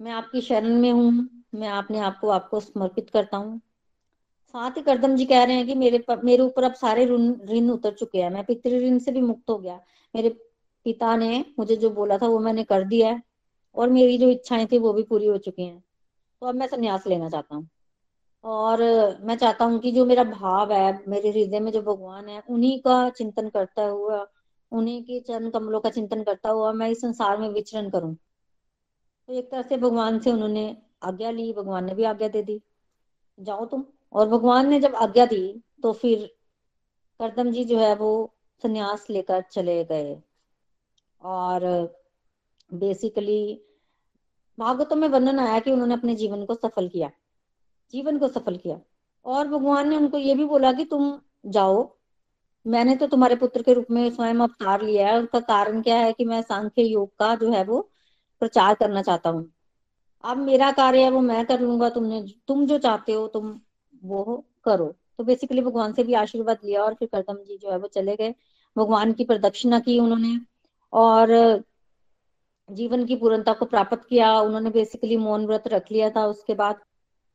[0.00, 3.60] मैं आपकी शरण में हूँ मैं आपने आपको आपको समर्पित करता हूँ।
[4.48, 7.70] साथ ही करदम जी कह रहे हैं कि मेरे पर, मेरे ऊपर अब सारे ऋण
[7.70, 9.80] उतर चुके हैं। मैं पितृ ऋण से भी मुक्त हो गया।
[10.14, 10.28] मेरे
[10.84, 13.22] पिता ने मुझे जो बोला था वो मैंने कर दिया है
[13.76, 15.84] और मेरी जो इच्छाएँ थी वो भी पूरी हो चुकी हैं।
[16.42, 17.68] तो अब मैं संन्यास लेना चाहता हूँ।
[18.44, 18.82] और
[19.20, 22.78] मैं चाहता हूँ कि जो मेरा भाव है मेरे हृदय में जो भगवान है उन्हीं
[22.80, 24.26] का चिंतन करता हुआ
[24.74, 28.14] उन्हीं के चरण कमलों का चिंतन करता हुआ मैं इस संसार में विचरण करूँ।
[29.28, 32.62] तो एक तरह से भगवान से उन्होंने आज्ञा ली, भगवान ने भी आज्ञा दे दी।
[33.40, 36.34] जाओ तुम। और भगवान ने जब आज्ञा दी तो फिर
[37.18, 40.22] करदम जी जो है वो संन्यास लेकर चले गए।
[41.22, 41.60] और
[42.74, 43.60] बेसिकली
[44.58, 47.10] भागवतों में वर्णन आया कि उन्होंने अपने जीवन को सफल किया।
[47.92, 48.80] जीवन को सफल किया।
[49.24, 51.96] और भगवान ने उनको ये भी बोला कि तुम जाओ
[52.66, 56.12] मैंने तो तुम्हारे पुत्र के रूप में स्वयं अवतार लिया है। उसका कारण क्या है
[56.12, 57.80] कि मैं सांख्य योग का जो है वो
[58.42, 59.50] प्रचार करना चाहता हूँ।
[60.24, 63.60] अब मेरा कार्य है वो मैं कर लूँगा, तुमने तुम जो चाहते हो तुम
[64.04, 64.86] वो करो।
[65.18, 68.16] तो बेसिकली भगवान से भी आशीर्वाद लिया और फिर करदम जी जो है वो चले
[68.16, 68.34] गए।
[68.76, 70.38] भगवान की प्रदक्षिणा की उन्होंने
[70.92, 71.32] और
[72.68, 76.80] जीवन की पूर्णता को प्राप्त किया। उन्होंने बेसिकली मौन व्रत रख लिया था। उसके बाद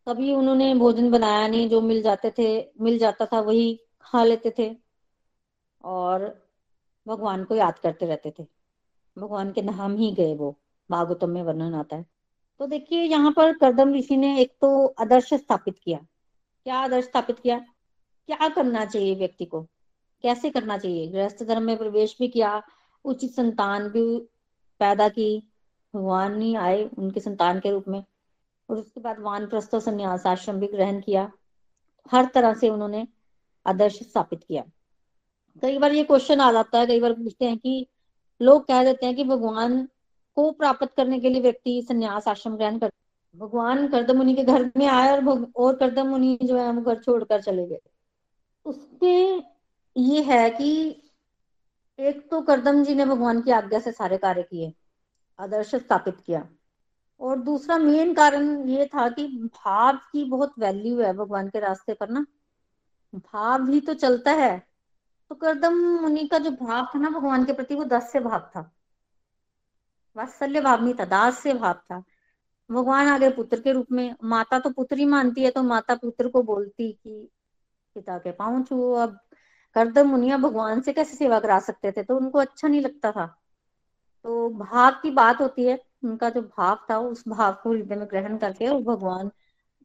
[0.08, 2.50] कभी उन्होंने भोजन बनाया नहीं। जो मिल जाते थे,
[2.82, 4.70] मिल जाता था वही खा लेते थे।
[5.84, 6.48] और
[7.08, 8.46] भगवान को याद करते रहते थे।
[9.18, 10.60] भगवान के नाम ही गए वो,
[10.92, 12.06] भागवतम में वर्णन आता है।
[12.60, 16.00] तो देखिए, यहाँ पर करदम ऋषि ने एक तो आदर्श स्थापित किया।
[16.64, 17.60] क्या आदर्श स्थापित किया?
[18.28, 19.62] क्या करना चाहिए व्यक्ति को?
[20.22, 21.08] कैसे करना चाहिए?
[21.08, 22.64] गृहस्थ धर्म में प्रवेश भी किया,
[23.06, 24.20] उचित संतान भी
[24.80, 25.52] पैदा की,
[25.96, 28.04] भगवान ही आए उनके संतान के रूप में।
[28.70, 31.32] और उसके बाद वान प्रस्थ संन्यास आश्रम भी ग्रहण किया।
[32.12, 33.08] हर तरह से उन्होंने
[33.66, 34.64] आदर्श स्थापित किया।
[35.64, 37.88] कई बार ये क्वेश्चन आ जाता है, कई बार पूछते हैं कि
[38.42, 39.88] लोग कह देते हैं कि भगवान
[40.38, 42.92] को प्राप्त करने के लिए व्यक्ति संन्यास आश्रम ग्रहण कर,
[43.36, 47.00] भगवान करदम मुनि के घर में आए और और करदम मुनि जो है वो घर
[47.00, 47.80] छोड़कर चले गए।
[48.66, 49.44] उसमें
[49.96, 50.72] ये है कि
[52.00, 54.74] एक तो करदम जी ने भगवान की आज्ञा से सारे कार्य किए,
[55.40, 56.48] आदर्श स्थापित किया।
[57.22, 61.94] और दूसरा मेन कारण ये था कि भाव की बहुत वैल्यू है भगवान के रास्ते
[61.94, 62.26] पर ना।
[63.14, 64.69] भाव भी तो चलता है
[65.30, 68.72] तो करदम मुनि का जो भाव था ना भगवान के प्रति वो दास्य भाव था।
[70.18, 72.04] वात्सल्य भाव नहीं था, दास्य भाव था।
[72.72, 75.96] भगवान आ गए पुत्र के रूप में, माता तो पुत्र ही मानती है तो माता
[75.96, 77.30] पुत्र को बोलती कि
[77.96, 79.20] पिता के पाँव छू। अब
[79.76, 82.04] करदम मुनिया भगवान से कैसे सेवा करा सकते थे?
[82.04, 83.26] तो उनको अच्छा नहीं लगता था।
[84.24, 88.08] तो भाव की बात होती है, उनका जो भाव था, उस भाव को हृदय में
[88.08, 89.32] ग्रहण करके और भगवान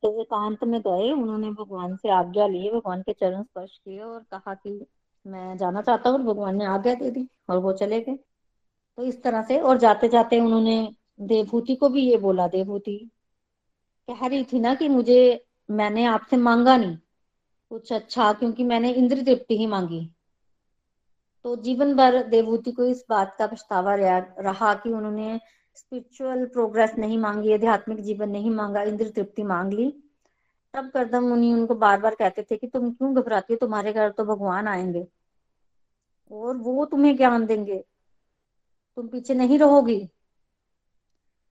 [0.04, 4.54] एकांत में गए। उन्होंने भगवान से आज्ञा ली, भगवान के चरण स्पर्श किए और कहा
[4.54, 4.86] कि
[5.26, 8.16] मैं जाना चाहता हूँ, भगवान ने आज्ञा दे दी और वो चले गए।
[8.98, 12.98] तो इस तरह से और जाते जाते उन्होंने देवभूति को भी ये बोला, देवभूति
[14.08, 16.96] कह रही थी ना कि मुझे, मैंने आपसे मांगा नहीं,
[17.70, 20.08] कुछ अच्छा क्योंकि मैंने इंद्र तृप्ति ही मांगी।
[21.44, 25.40] तो जीवन भर देवभूति को इस बात का पछतावा रहा कि उन्होंने
[25.74, 29.92] स्पिरिचुअल प्रोग्रेस नहीं मांगी, आध्यात्मिक जीवन नहीं मांगा, इंद्र तृप्ति मांग ली।
[30.74, 33.56] तब करदम मुनि उनको बार बार कहते थे कि तुम क्यों घबराती हो?
[33.56, 35.06] तुम्हारे घर तो भगवान आएँगे।
[36.30, 37.84] और वो तुम्हें ज्ञान देंगे।
[38.96, 40.08] तुम पीछे नहीं रहोगी।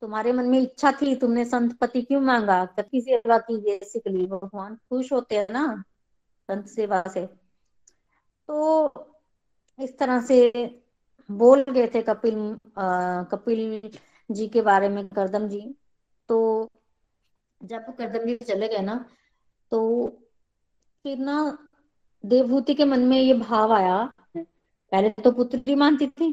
[0.02, 2.66] तुम्हारे मन में इच्छा थी तुमने संत पति क्यों मांगा?
[2.66, 5.84] कति सेवा की बेसिकली भगवान खुश होते हैं ना
[6.50, 7.26] संत सेवा से।
[8.48, 8.94] तो
[9.80, 10.52] इस तरह से
[11.32, 13.92] बोल गए थे कपिल आ, कपिल
[14.32, 15.76] जी के बारे में करदम जी।
[16.30, 16.70] तो
[17.64, 18.96] जब करदम जी चले गए ना
[19.72, 20.08] तो
[21.06, 21.58] फिर ना
[22.24, 23.98] देवभूति के मन में ये भाव आया।
[24.36, 26.32] पहले तो पुत्री मानती थी,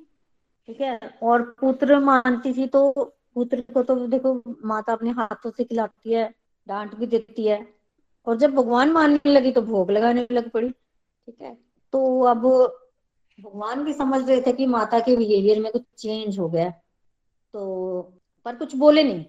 [0.69, 2.91] ठीक है, और पुत्र मानती थी तो
[3.35, 6.29] पुत्र को तो देखो माता अपने हाथों से खिलाती है,
[6.67, 7.67] डांट भी देती है,
[8.27, 11.57] और जब भगवान मानने लगी तो भोग लगाने लग पड़ी, ठीक है।
[11.93, 12.47] तो अब
[13.39, 18.01] भगवान भी समझ रहे थे कि माता के बिहेवियर में कुछ चेंज हो गया तो
[18.47, 19.25] पर कुछ बोले नहीं।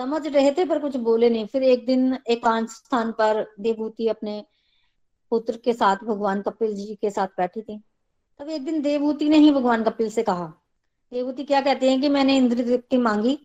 [0.00, 4.44] समझ रहे थे, पर कुछ बोले नहीं। फिर एक दिन एकांत स्थान पर देवभूति अपने
[5.32, 7.78] पुत्र के साथ, भगवान कपिल जी के साथ बैठी थी।
[8.40, 10.46] तब एक दिन देवभूति ने ही भगवान कपिल से कहा,
[11.12, 13.38] देवभूति क्या कहते हैं कि मैंने इंद्र तृप्ति मांगी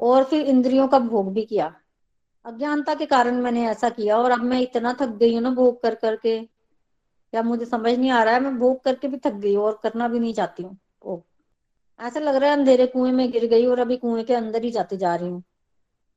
[0.00, 1.72] और फिर इंद्रियों का भोग भी किया।
[2.44, 5.82] अज्ञानता के कारण मैंने ऐसा किया और अब मैं इतना थक गई हूँ ना भोग
[5.82, 6.36] कर करके।
[7.32, 10.08] या मुझे समझ नहीं आ रहा है, मैं भोग करके भी थक गई और करना
[10.08, 11.22] भी नहीं चाहती हूँ।
[12.00, 14.70] ऐसा लग रहा है अंधेरे कुएँ में गिर गई और अभी कुएँ के अंदर ही
[14.70, 15.42] जाती जा रही हूँ।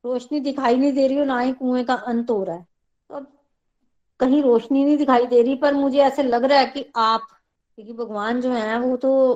[0.05, 2.65] रोशनी दिखाई नहीं दे रही और ना ही कुएँ का अंत हो रहा है।
[3.09, 3.27] तो अब
[4.19, 7.21] कहीं रोशनी नहीं दिखाई दे रही, पर मुझे ऐसे लग रहा है कि आप,
[7.77, 9.33] क्योंकि भगवान जो है, वो तो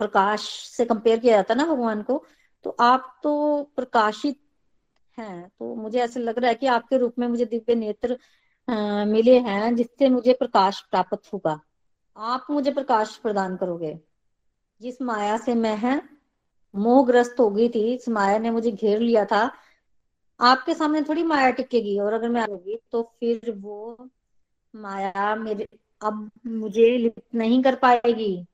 [0.00, 2.24] प्रकाश से कंपेयर किया जाता है ना भगवान को
[2.64, 4.38] तो आप तो प्रकाशित
[5.18, 8.18] हैं तो मुझे ऐसे लग रहा है कि आपके रूप में मुझे दिव्य नेत्र
[9.06, 11.60] मिले हैं, जिससे मुझे प्रकाश प्राप्त होगा।
[12.16, 13.98] आप मुझे प्रकाश प्रदान करोगे।
[14.80, 16.00] जिस माया से मैं है,
[16.74, 19.46] मोहग्रस्त हो गई थी, इस माया ने मुझे घेर लिया था
[20.40, 24.08] आपके सामने थोड़ी माया टिकेगी और अगर मैं होगी तो फिर वो
[24.74, 25.66] माया मेरे,
[26.02, 28.46] अब मुझे लिप्त नहीं कर पाएगी।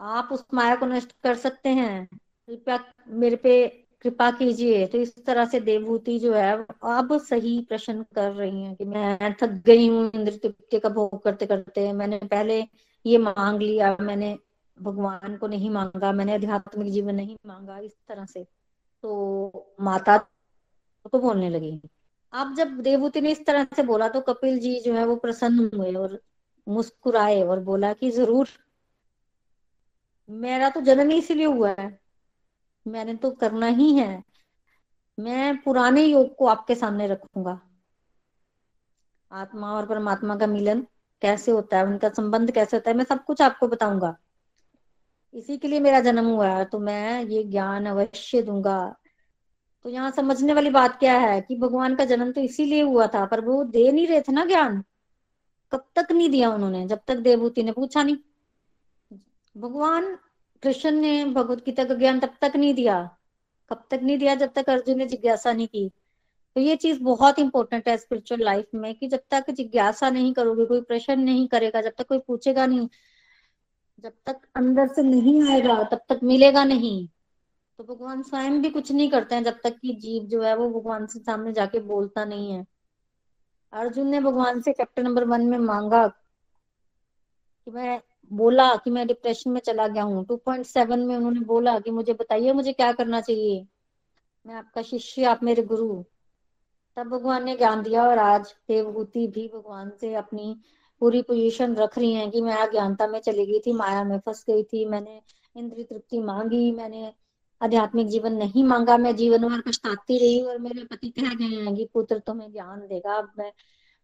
[0.00, 3.66] आप उस माया को नष्ट कर सकते हैं। कृपया मेरे पे
[4.02, 8.74] कृपा कीजिए। तो इस तरह से देवभूति जो है अब सही प्रश्न कर रही है
[8.74, 12.60] कि मैं थक गई हूँ, इंद्र तृप्ति का भोग करते करते। मैंने पहले
[13.04, 14.36] ये मांग लिया, मैंने
[14.78, 18.44] भगवान को नहीं मांगा, मैंने आध्यात्मिक जीवन नहीं मांगा, इस तरह से।
[19.02, 20.18] तो माता
[21.06, 21.80] तो बोलने लगी।
[22.32, 25.70] अब जब देवभूति ने इस तरह से बोला तो कपिल जी जो है वो प्रसन्न
[25.74, 26.20] हुए और
[26.66, 28.48] मुस्कुराए और बोला कि ज़रूर,
[30.28, 31.98] मेरा तो जन्म ही इसीलिए हुआ है।
[32.86, 34.22] मैंने तो करना ही है।
[35.18, 37.60] मैं पुराने योग को आपके सामने रखूँगा।
[39.30, 40.86] आत्मा और परमात्मा का मिलन
[41.22, 44.16] कैसे होता है, उनका संबंध कैसे होता है, मैं सब कुछ आपको बताऊँगा।
[45.34, 48.78] इसी के लिए मेरा जन्म हुआ है तो मैं ये ज्ञान अवश्य दूँगा।
[49.84, 53.26] तो यहाँ समझने वाली बात क्या है कि भगवान का जन्म तो इसीलिए हुआ था,
[53.26, 54.84] पर वो दे नहीं रहे थे ना ज्ञान।
[55.72, 56.86] कब तक नहीं दिया उन्होंने?
[56.86, 58.16] जब तक देवभूति ने पूछा नहीं।
[59.56, 60.18] भगवान
[60.62, 63.16] कृष्ण ने भगवत गीता का ज्ञान तब तक नहीं दिया।
[63.70, 64.34] कब तक नहीं दिया?
[64.34, 65.90] जब तक अर्जुन ने जिज्ञासा नहीं की।
[66.54, 70.64] तो ये चीज़ बहुत इंपॉर्टेंट है स्पिरिचुअल लाइफ में कि जब तक जिज्ञासा नहीं करोगे,
[70.64, 72.88] कोई प्रश्न नहीं करेगा, जब तक कोई पूछेगा नहीं,
[74.00, 77.08] जब तक अंदर से नहीं आएगा, तब तक मिलेगा नहीं।
[77.80, 80.80] तो भगवान स्वयं भी कुछ नहीं करते हैं जब तक कि जीव जो है वो
[80.80, 82.66] भगवान से सामने जाके बोलता नहीं है।
[83.72, 86.08] अर्जुन ने भगवान से चैप्टर नंबर वन में मांगा
[87.64, 88.00] कि मैं
[88.32, 92.52] बोला कि मैं डिप्रेशन में चला गया हूँ। 2.7 में उन्होंने बोला कि मुझे बताइए
[92.52, 93.66] मुझे क्या करना चाहिए?
[94.46, 96.04] मैं आपका शिष्य, आप मेरे गुरु।
[96.96, 100.60] तब भगवान ने ज्ञान दिया और आज देवभूति भी भगवान से अपनी
[101.00, 104.44] पूरी पोजीशन रख रही हैं कि मैं अज्ञानता में चली गई थी, माया में फंस
[104.50, 105.20] गई थी, मैंने
[105.56, 107.12] इंद्रिय तृप्ति मांगी, मैंने
[107.62, 111.76] आध्यात्मिक जीवन नहीं मांगा, मैं जीवन भर पछताती रही और मेरे पति कह गए हैं
[111.76, 113.52] कि पुत्र तुम्हें ज्ञान देगा, अब मैं,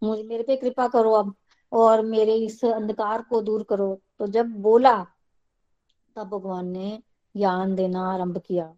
[0.02, 1.34] मुझे, मेरे पे कृपा करो अब
[1.72, 5.06] और मेरे इस अंधकार को दूर करो। तो जब बोला,
[6.16, 7.02] तब भगवान ने
[7.36, 8.74] ज्ञान देना आरंभ किया।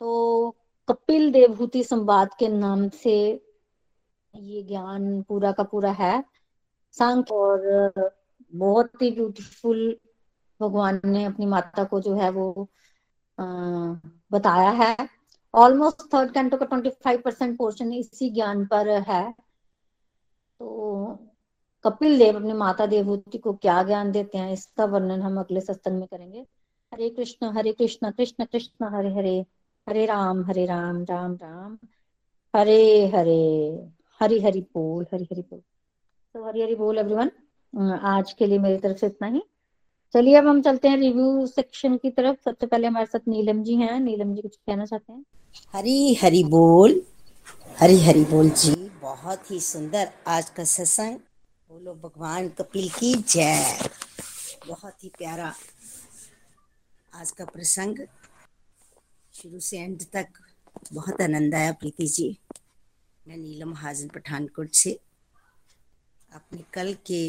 [0.00, 0.56] तो
[0.88, 3.46] कपिल देवभूति संवाद के नाम से
[4.36, 6.24] ये ज्ञान पूरा का पूरा है।
[6.92, 7.92] सांख्य और
[8.54, 9.96] बहुत ही ब्यूटीफुल
[10.60, 12.70] भगवान ने अपनी माता को जो है वो
[13.38, 14.96] बताया है।
[15.54, 19.30] ऑलमोस्ट थर्ड कैंटो का ट्वेंटी फाइव परसेंट पोर्शन इसी ज्ञान पर है।
[20.60, 21.18] तो
[21.84, 25.98] कपिल देव अपनी माता देवभूति को क्या ज्ञान देते हैं, इसका वर्णन हम अगले सत्संग
[25.98, 26.46] में करेंगे।
[26.92, 29.38] हरे कृष्ण हरे कृष्ण कृष्ण कृष्ण, हरे हरे
[29.86, 31.78] हरे राम हरे राम राम राम,
[32.54, 33.88] हरे हरे,
[34.20, 35.60] हरि हरि बोल, हरि हरि बोल।
[36.34, 37.30] तो हरि हरि बोल एवरीवन
[38.06, 39.42] आज के लिए मेरी तरफ़ से इतना ही।
[40.14, 43.74] चलिए अब हम चलते हैं रिव्यू सेक्शन की तरफ़। सबसे पहले हमारे साथ नीलम जी
[43.74, 45.24] हैं। नीलम जी, कुछ कहना चाहते हैं?
[45.74, 47.02] हरी हरि बोल,
[47.78, 51.16] हरी हरि बोल जी। बहुत ही सुंदर आज का सत्संग।
[51.70, 53.88] बोलो भगवान कपिल की जय।
[54.68, 55.52] बहुत ही प्यारा
[57.12, 58.06] आज का प्रसंग।
[59.34, 60.26] शुरू से एंड तक
[60.92, 62.36] बहुत आनंद आया प्रीति जी।
[63.28, 64.98] मैं नीलम हाजन पठानकोट से
[66.32, 67.22] अपने कल के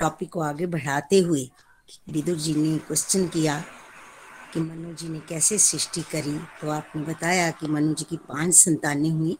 [0.00, 1.50] टॉपिक को आगे बढ़ाते हुए
[2.08, 3.64] विदुर जी ने क्वेश्चन किया
[4.54, 6.38] कि मनु जी ने कैसे सृष्टि करी?
[6.38, 9.38] तो आपने बताया कि मनु जी की पाँच संतानें हुई।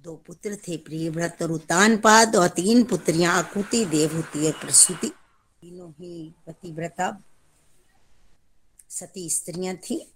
[0.00, 5.08] दो पुत्र थे, प्रियव्रत और उतान उतानपाद, और तीन पुत्रियाँ आकुति, देवहूति और प्रसूति।
[5.60, 7.22] तीनों ही पतिव्रता
[8.90, 10.12] सती स्त्रियाँ थी,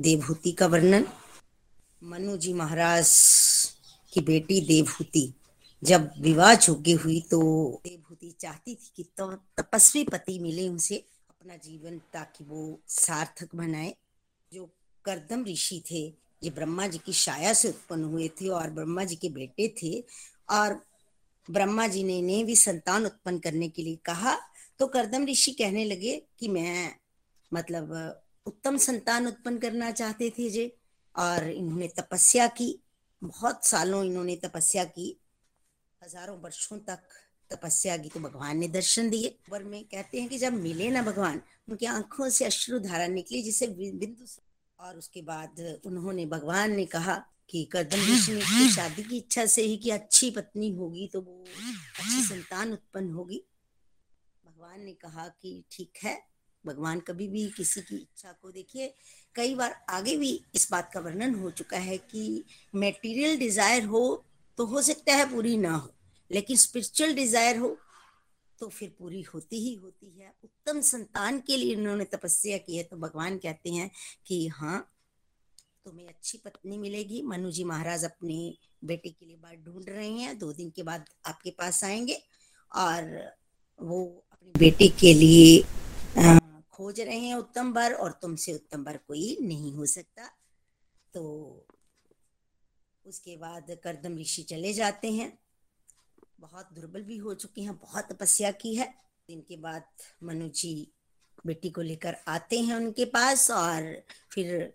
[0.00, 1.06] देवहूति का वर्णन।
[2.04, 3.08] मनु जी महाराज
[4.12, 5.34] की बेटी देवहूति।
[5.84, 7.40] जब विवाह योग्य हुई तो
[7.84, 10.96] देवभूति चाहती थी कि तो तपस्वी पति मिले उसे
[11.30, 13.94] अपना जीवन ताकि वो सार्थक बनाए।
[14.52, 14.64] जो
[15.04, 16.02] करदम ऋषि थे,
[16.42, 20.04] ये ब्रह्मा जी की छाया से उत्पन्न हुए थे और ब्रह्मा जी के बेटे थे
[20.50, 20.80] और
[21.50, 24.36] ब्रह्मा जी ने इन्हें भी संतान उत्पन्न करने के लिए कहा।
[24.78, 26.94] तो करदम ऋषि कहने लगे कि मैं
[27.52, 27.92] मतलब
[28.46, 30.76] उत्तम संतान उत्पन्न करना चाहते थे जे,
[31.14, 32.78] और इन्होंने तपस्या की।
[33.22, 35.16] बहुत सालों इन्होंने तपस्या की।
[36.04, 37.02] हज़ारों वर्षों तक
[37.50, 41.02] तपस्या की तो भगवान ने दर्शन दिए। पर में कहते हैं कि जब मिले ना
[41.02, 44.26] भगवान, उनकी आँखों से अश्रु धारा निकली, जिसे बिंदु
[44.78, 47.14] और उसके बाद उन्होंने भगवान ने कहा
[47.50, 51.40] कि करदम ऋषि ने शादी की इच्छा से ही कि, अच्छी पत्नी होगी तो वो
[51.40, 53.42] अच्छी संतान उत्पन्न होगी।
[54.44, 56.18] भगवान ने कहा कि ठीक है,
[56.64, 58.92] भगवान कभी भी किसी की इच्छा को देखिए।
[59.34, 64.04] कई बार आगे भी इस बात का वर्णन हो चुका है कि मेटीरियल डिज़ायर हो
[64.58, 65.92] तो हो सकता है पूरी ना हो।
[66.30, 67.76] लेकिन स्पिरिचुअल डिज़ायर हो
[68.58, 72.82] तो फिर पूरी होती ही होती है। उत्तम संतान के लिए उन्होंने तपस्या की है
[72.82, 73.90] तो भगवान कहते हैं
[74.26, 74.78] कि हाँ
[75.86, 78.36] तुम्हें अच्छी पत्नी मिलेगी। मनु जी महाराज अपने
[78.84, 82.20] बेटे के लिए बात ढूंढ रहे हैं, दो दिन के बाद आपके पास आएँगे
[82.70, 83.10] और
[83.80, 85.62] वो अपने बेटे के लिए
[86.72, 90.26] खोज रहे हैं उत्तम वर और तुमसे उत्तम वर कोई नहीं हो सकता।
[91.14, 91.66] तो
[93.06, 95.38] उसके बाद करदम ऋषि चले जाते हैं।
[96.40, 98.94] बहुत दुर्बल भी हो चुके हैं, बहुत तपस्या की है।
[99.28, 99.84] इनके बाद
[100.22, 100.92] मनु जी
[101.46, 104.74] बेटी को लेकर आते हैं उनके पास और फिर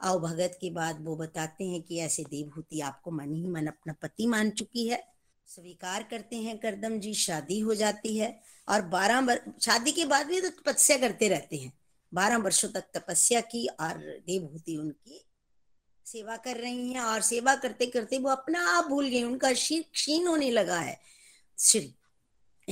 [0.00, 3.92] आओ भगत के बाद वो बताते हैं कि ऐसे देवभूति आपको मन ही मन अपना
[3.92, 5.02] पति मान चुकी है।
[5.46, 9.40] स्वीकार करते हैं करदम जी, शादी हो जाती है और बारह बर...
[9.60, 11.72] शादी के बाद भी तो तपस्या करते रहते हैं।
[12.12, 15.24] बारह वर्षों तक तपस्या की और देवभूति उनकी
[16.12, 19.84] सेवा कर रही हैं और सेवा करते करते वो अपना आप भूल गए, उनका शीर
[19.92, 21.00] क्षीण होने लगा है।
[21.58, 21.94] शरीर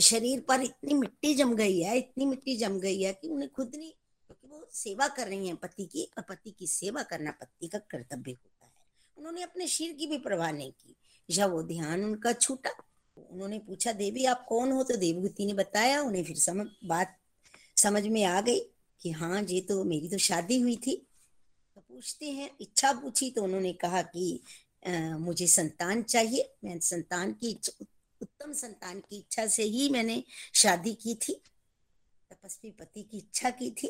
[0.01, 3.73] शरीर पर इतनी मिट्टी जम गई है, इतनी मिट्टी जम गई है कि उन्हें खुद
[3.77, 7.69] नहीं, क्योंकि वो सेवा कर रही हैं, पति की, और पति की सेवा करना पति
[7.69, 8.73] का कर्तव्य होता है।
[9.17, 10.96] उन्होंने अपने शीर की भी परवाह नहीं की।
[11.31, 12.71] जब वो ध्यान उनका छूटा।
[13.31, 14.85] उन्होंने पूछा, देवी, आप कौन हो?
[14.85, 17.17] तो देवभूति ने बताया, उन्हें फिर समझ बात
[17.77, 18.60] समझ में आ गई
[19.00, 21.06] कि हाँ ये तो मेरी तो शादी हुई थी।
[21.97, 24.40] पूछते हैं इच्छा पूछी तो उन्होंने कहा कि
[24.88, 27.53] आ, मुझे संतान चाहिए। मैं संतान की
[28.21, 30.23] उत्तम संतान की इच्छा से ही मैंने
[30.55, 31.33] शादी की थी।
[32.31, 33.88] तपस्वी पति की इच्छा की थी।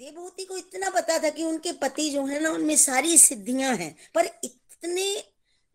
[0.00, 3.94] देवभूति को इतना पता था कि उनके पति जो है ना उनमें सारी सिद्धियाँ हैं।
[4.14, 5.06] पर इतने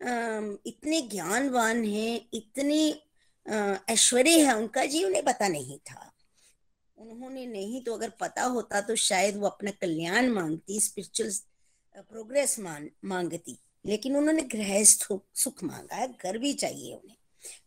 [0.00, 0.10] आ,
[0.66, 2.80] इतने ज्ञानवान हैं इतने
[3.92, 6.12] ऐश्वर्य है उनका जी उन्हें पता नहीं था।
[6.98, 11.30] उन्होंने नहीं तो अगर पता होता तो शायद वो अपना कल्याण मांगती स्पिरिचुअल
[12.02, 17.16] प्रोग्रेस मान, मांगती, लेकिन उन्होंने गृहस्थ सुख मांगा है, घर भी चाहिए उन्हें।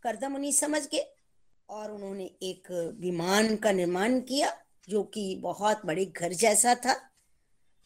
[0.03, 1.01] कर्दम मुनि समझ के
[1.69, 7.09] और उन्होंने एक विमान का निर्माण किया, जो कि बहुत बड़े घर जैसा था।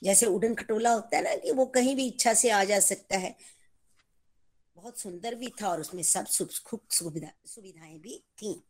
[0.03, 3.17] जैसे उड़न खटोला होता है ना, कि वो कहीं भी इच्छा से आ जा सकता
[3.17, 3.35] है।
[4.75, 8.63] बहुत सुंदर भी था और उसमें सब सुख सुविधा, सुविधाएँ भी थी।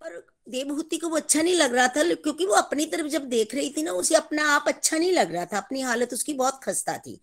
[0.00, 0.18] पर
[0.48, 3.70] देवभूति को वो अच्छा नहीं लग रहा था, क्योंकि वो अपनी तरफ़ जब देख रही
[3.70, 6.96] थी ना, उसे अपना आप अच्छा नहीं लग रहा था। अपनी हालत उसकी बहुत खस्ता
[6.98, 7.20] थी।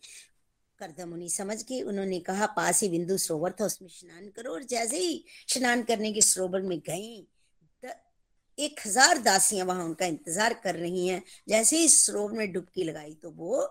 [0.80, 4.98] करदम समझ के उन्होंने कहा, पास ही बिंदु सरोवर था, उसमें स्नान करो और जैसे
[4.98, 7.26] ही स्नान करने के सरोवर में गई
[8.58, 13.14] एक हज़ार दासियाँ वहाँ उनका इंतज़ार कर रही हैं। जैसे ही सरोवर में डुबकी लगाई
[13.14, 13.64] तो वो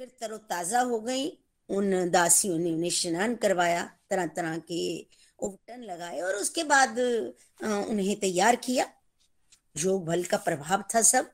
[0.00, 1.26] फिर तरोताजा हो गई।
[1.68, 4.80] उन दासियों ने उन्हें स्नान करवाया तरह तरह के
[5.38, 8.86] उबटन लगाए और उसके बाद उन्हें तैयार किया।
[9.74, 11.30] योग बल का प्रभाव था सब।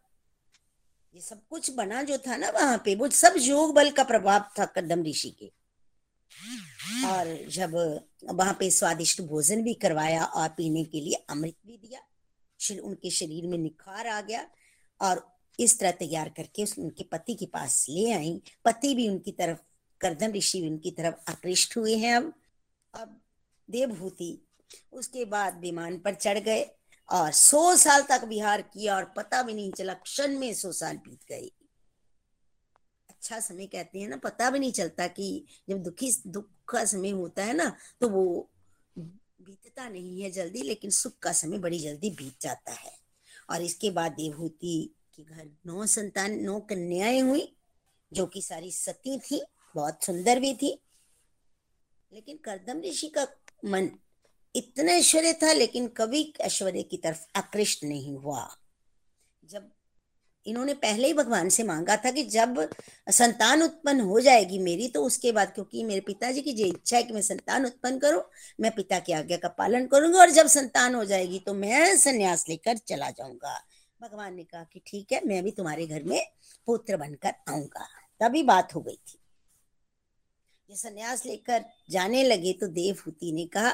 [1.14, 4.44] ये सब कुछ बना जो था ना वहाँ पे, वो सब योग बल का प्रभाव
[4.58, 5.52] था कदम ऋषि के।
[7.06, 7.74] और जब
[8.30, 12.00] वहाँ पे स्वादिष्ट भोजन भी करवाया और पीने के लिए अमृत भी दिया
[12.82, 14.46] उनके शरीर में निखार आ गया
[15.00, 15.26] और
[15.58, 19.58] इस तरह तैयार करके उनके पति के पास ले आई। पति भी उनकी तरफ़
[20.00, 22.32] करदम ऋषि भी उनकी तरफ़ आकृष्ट हुए हैं अब।
[23.70, 24.36] देवभूति।
[24.92, 26.62] उसके बाद विमान पर चढ़ गए
[27.08, 30.96] और सौ साल तक विहार किया और पता भी नहीं चला क्षण में सौ साल
[30.96, 31.50] बीत गए।
[33.10, 37.10] अच्छा समय कहते हैं ना पता भी नहीं चलता कि जब दुखी, दुख का समय
[37.10, 38.50] होता है ना तो वो
[38.96, 42.98] बीतता नहीं है जल्दी, लेकिन सुख का समय बड़ी जल्दी बीत जाता है।
[43.50, 47.56] और इसके बाद देवहूति के घर नौ संतान, नौ कन्याएँ हुई,
[48.12, 49.42] जो कि सारी सती थी,
[49.74, 50.78] बहुत सुंदर भी थी।
[52.12, 53.24] लेकिन करदम ऋषि का
[53.64, 53.90] मन
[54.54, 58.48] इतना ऐश्वर्य था, लेकिन कभी ऐश्वर्य की तरफ़ आकृष्ट नहीं हुआ।
[59.42, 59.68] जब
[60.46, 62.58] इन्होंने पहले ही भगवान से मांगा था कि जब
[63.10, 67.02] संतान उत्पन्न हो जाएगी मेरी तो उसके बाद, क्योंकि मेरे पिताजी की जो इच्छा है
[67.02, 68.22] कि मैं संतान उत्पन्न करूँ,
[68.60, 72.48] मैं पिता की आज्ञा का पालन करूँगा और जब संतान हो जाएगी तो मैं संन्यास
[72.48, 73.60] लेकर चला जाऊँगा।
[74.00, 76.20] भगवान ने कहा कि ठीक है, मैं भी तुम्हारे घर में
[76.66, 77.86] पुत्र बनकर आऊँगा।
[78.20, 79.19] तभी बात हो गई थी।
[80.70, 83.70] ये संन्यास लेकर जाने लगे तो देवहूति ने कहा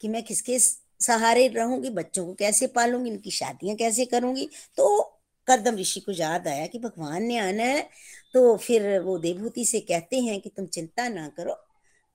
[0.00, 1.90] कि मैं किसके सहारे रहूँगी?
[1.90, 3.10] बच्चों को कैसे पालूँगी?
[3.10, 4.48] इनकी शादियाँ कैसे करूँगी?
[4.76, 5.00] तो
[5.48, 7.88] करदम ऋषि को याद आया कि भगवान ने आना है
[8.34, 11.56] तो फिर वो देवभूति से कहते हैं कि तुम चिंता ना करो,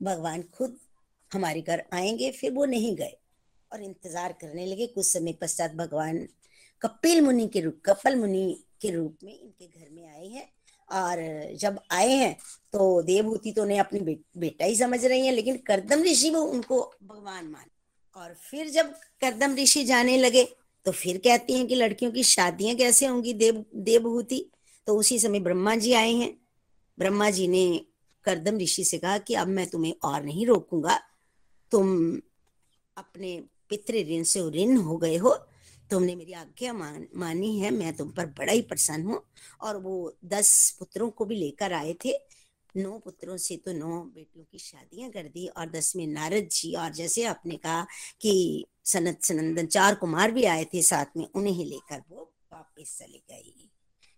[0.02, 0.78] भगवान खुद
[1.32, 3.18] हमारे घर आएँगे। फिर वो नहीं गए
[3.72, 6.28] और इंतज़ार करने लगे। कुछ समय पश्चात भगवान
[6.82, 10.50] कपिल मुनि के रूप कपिल मुनि के रूप में इनके घर में आए हैं।
[10.92, 11.20] और
[11.56, 12.36] जब आए हैं
[12.74, 16.42] तो देवभूति तो उन्हें अपनी बे, बेटा ही समझ रही है लेकिन करदम ऋषि वो
[16.42, 17.66] उनको भगवान मान।
[18.16, 20.44] और फिर जब करदम ऋषि जाने लगे
[20.86, 24.46] तो फिर कहती हैं कि लड़कियों की शादियाँ कैसे होंगी देव देवभूति?
[24.88, 26.34] तो उसी समय ब्रह्मा जी आए हैं।
[26.98, 27.66] ब्रह्मा जी ने
[28.26, 31.00] करदम ऋषि से कहा कि अब मैं तुम्हें और नहीं रोकूँगा।
[31.72, 32.22] तुम
[32.98, 33.40] अपने
[33.70, 35.38] पितृ ऋण से ऋण हो गए हो
[35.92, 39.22] तुमने मेरी आज्ञा मान, मानी है, मैं तुम पर बड़ा ही प्रसन्न हूँ।
[39.62, 42.14] और वो दस पुत्रों को भी लेकर आए थे।
[42.78, 46.74] नौ पुत्रों से तो नौ बेटियों की शादियाँ कर दी और दस में नारद जी
[46.74, 47.88] और जैसे आपने कहा
[48.22, 53.22] कि सनत, सनंदन चार कुमार भी आए थे साथ में, उन्हें लेकर वो वापस चले
[53.32, 53.70] गए।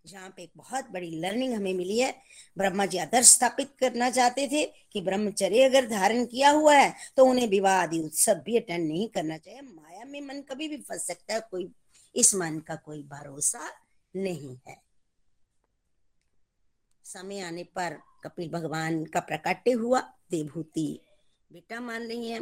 [0.06, 2.14] जहाँ पे एक बहुत बड़ी लर्निंग हमें मिली है।
[2.58, 7.26] ब्रह्मा जी आदर्श स्थापित करना चाहते थे कि ब्रह्मचर्य अगर धारण किया हुआ है तो
[7.26, 11.08] उन्हें विवाह आदि उत्सव भी अटेंड नहीं करना चाहिए। माया में मन कभी भी फंस
[11.08, 11.70] सकता है, कोई,
[12.16, 13.70] इस मन का कोई भरोसा
[14.14, 14.78] नहीं है।
[17.06, 20.00] समय आने पर कपिल भगवान का प्रकाट्य हुआ।
[20.32, 21.00] देवभूति
[21.52, 22.40] बेटा मान रही है।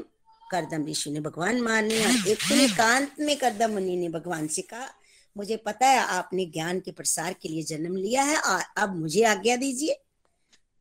[0.51, 4.61] करदम ऋषि ने भगवान मान लिया एक तो एकांत में करदम मुनि ने भगवान से
[4.61, 4.87] कहा
[5.35, 9.23] मुझे पता है आपने ज्ञान के प्रसार के लिए जन्म लिया है और अब मुझे
[9.23, 9.99] आज्ञा दीजिए।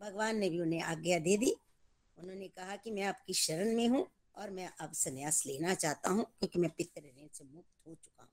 [0.00, 1.54] भगवान ने भी उन्हें आज्ञा दे दी।
[2.18, 6.24] उन्होंने कहा कि मैं आपकी शरण में हूँ और मैं अब संन्यास लेना चाहता हूँ,
[6.24, 8.30] क्योंकि मैं पितृ ऋण से मुक्त हो चुका हूँ।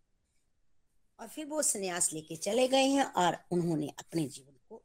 [1.20, 4.82] और फिर वो संन्यास लेके चले गए हैं और उन्होंने अपने जीवन को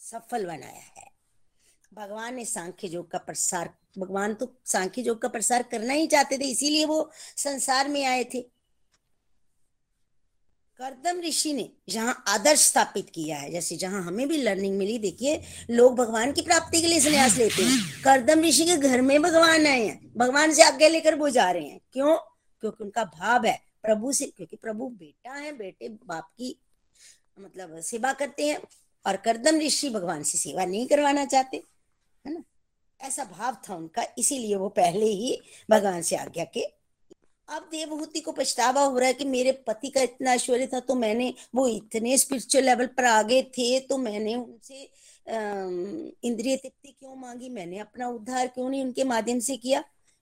[0.00, 1.12] सफल बनाया है।
[1.92, 6.38] भगवान ने सांख्य योग का प्रसार, भगवान तो सांख्य योग का प्रसार करना ही चाहते
[6.38, 8.40] थे, इसीलिए वो संसार में आए थे।
[10.78, 15.42] करदम ऋषि ने जहाँ आदर्श स्थापित किया है, जैसे जहाँ हमें भी लर्निंग मिली, देखिए,
[15.70, 19.66] लोग भगवान की प्राप्ति के लिए संन्यास लेते हैं। करदम ऋषि के घर में भगवान
[19.66, 22.16] आए हैं, भगवान से आज्ञा लेकर वो जा रहे हैं। क्यों?
[22.60, 26.58] क्योंकि उनका भाव है, प्रभु से, क्योंकि प्रभु बेटा है, बेटे बाप की
[27.40, 28.58] मतलब सेवा करते हैं
[29.06, 31.62] और करदम ऋषि भगवान से सेवा नहीं करवाना चाहते,
[32.26, 32.44] है ना?
[33.00, 36.83] ऐसा भाव था उनका, इसीलिए वो पहले ही भगवान से आज्ञा के
[37.48, 40.94] अब देवभूति को पछतावा हो रहा है कि मेरे पति का इतना ऐश्वर्य था तो
[40.94, 44.82] मैंने वो इतने स्पिरिचुअल लेवल पर आगे थे तो मैंने उनसे
[46.24, 47.48] इंद्रिय तृप्ति क्यों मांगी?
[47.48, 49.80] मैंने अपना उद्धार क्यों नहीं उनके माध्यम से किया?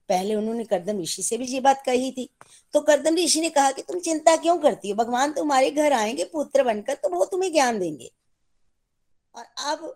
[0.08, 2.28] पहले उन्होंने करदम ऋषि से भी ये बात कही थी।
[2.74, 4.96] तो करदम ऋषि ने कहा कि तुम चिंता क्यों करती हो?
[4.96, 8.10] भगवान तुम्हारे घर आएँगे, पुत्र बनकर तो वो तुम्हें ज्ञान देंगे।
[9.34, 9.86] और अब,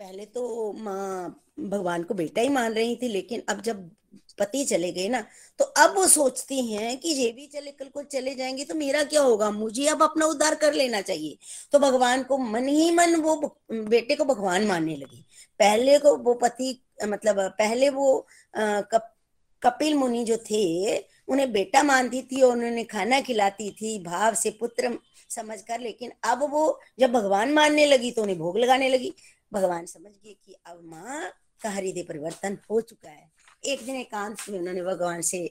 [0.00, 3.90] पहले तो माँ भगवान को बेटा ही मान रही थी, लेकिन अब जब
[4.38, 5.24] पति चले गए ना
[5.58, 9.02] तो अब वो सोचती हैं कि ये भी चले कल को चले जाएँगे तो मेरा
[9.04, 9.50] क्या होगा?
[9.50, 11.38] मुझे अब अपना उद्धार कर लेना चाहिए।
[11.72, 13.36] तो भगवान को मन ही मन वो
[13.70, 15.24] बेटे को भगवान मानने लगी।
[15.60, 19.14] पहले को वो पति मतलब पहले वो कप,
[19.62, 24.50] कपिल मुनि जो थे उन्हें बेटा मानती थी और उन्होंने खाना खिलाती थी भाव से
[24.50, 24.98] पुत्र
[25.30, 29.12] समझकर लेकिन अब वो जब भगवान मानने लगी तो उन्हें भोग लगाने लगी।
[29.52, 31.30] भगवान समझ गए कि अब माँ
[31.62, 33.30] का हृदय परिवर्तन हो चुका है।
[33.62, 35.46] एक दिन एकांत में उन्होंने भगवान से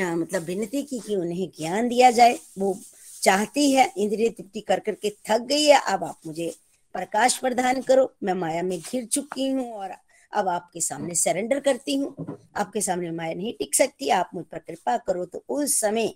[0.00, 2.76] आ, मतलब विनती की कि उन्हें ज्ञान दिया जाए। वो
[3.22, 6.54] चाहती है इंद्रिय तृप्ति कर करके थक गई है अब आप मुझे
[6.94, 9.90] प्रकाश प्रदान करो। मैं माया में घिर चुकी हूँ और
[10.32, 14.58] अब आपके सामने सरेंडर करती हूँ। आपके सामने माया नहीं टिक सकती आप मुझ पर
[14.58, 16.12] कृपा करो। तो उस समय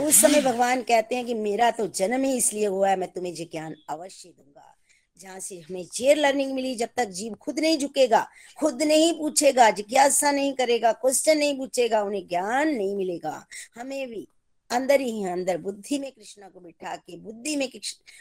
[0.00, 3.34] उस समय भगवान कहते हैं कि मेरा तो जन्म ही इसलिए हुआ है मैं तुम्हें
[3.34, 4.73] जो ज्ञान अवश्य दूँगा।
[5.16, 8.26] जहाँ से हमें जेर लर्निंग मिली, जब तक जीव खुद नहीं झुकेगा,
[8.58, 13.46] खुद नहीं पूछेगा, जिज्ञासा नहीं करेगा क्वेश्चन नहीं पूछेगा, उन्हें ज्ञान नहीं मिलेगा।
[13.76, 14.28] हमें भी
[14.70, 17.68] अंदर ही अंदर बुद्धि में कृष्णा को बिठा के, बुद्धि में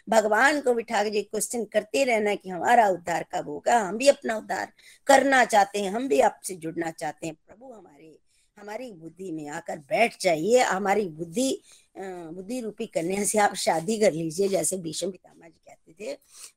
[0.09, 4.37] भगवान को बिठा के क्वेश्चन करते रहना कि हमारा उद्धार कब होगा, हम भी अपना
[4.37, 4.71] उद्धार
[5.07, 8.19] करना चाहते हैं, हम भी आपसे जुड़ना चाहते हैं। प्रभु हमारे
[8.57, 11.61] हमारी बुद्धि में आकर बैठ जाइए। हमारी बुद्धि
[11.97, 16.13] बुद्धि रूपी कन्या से आप शादी कर लीजिए, जैसे भीष्म पितामा जी कहते थे।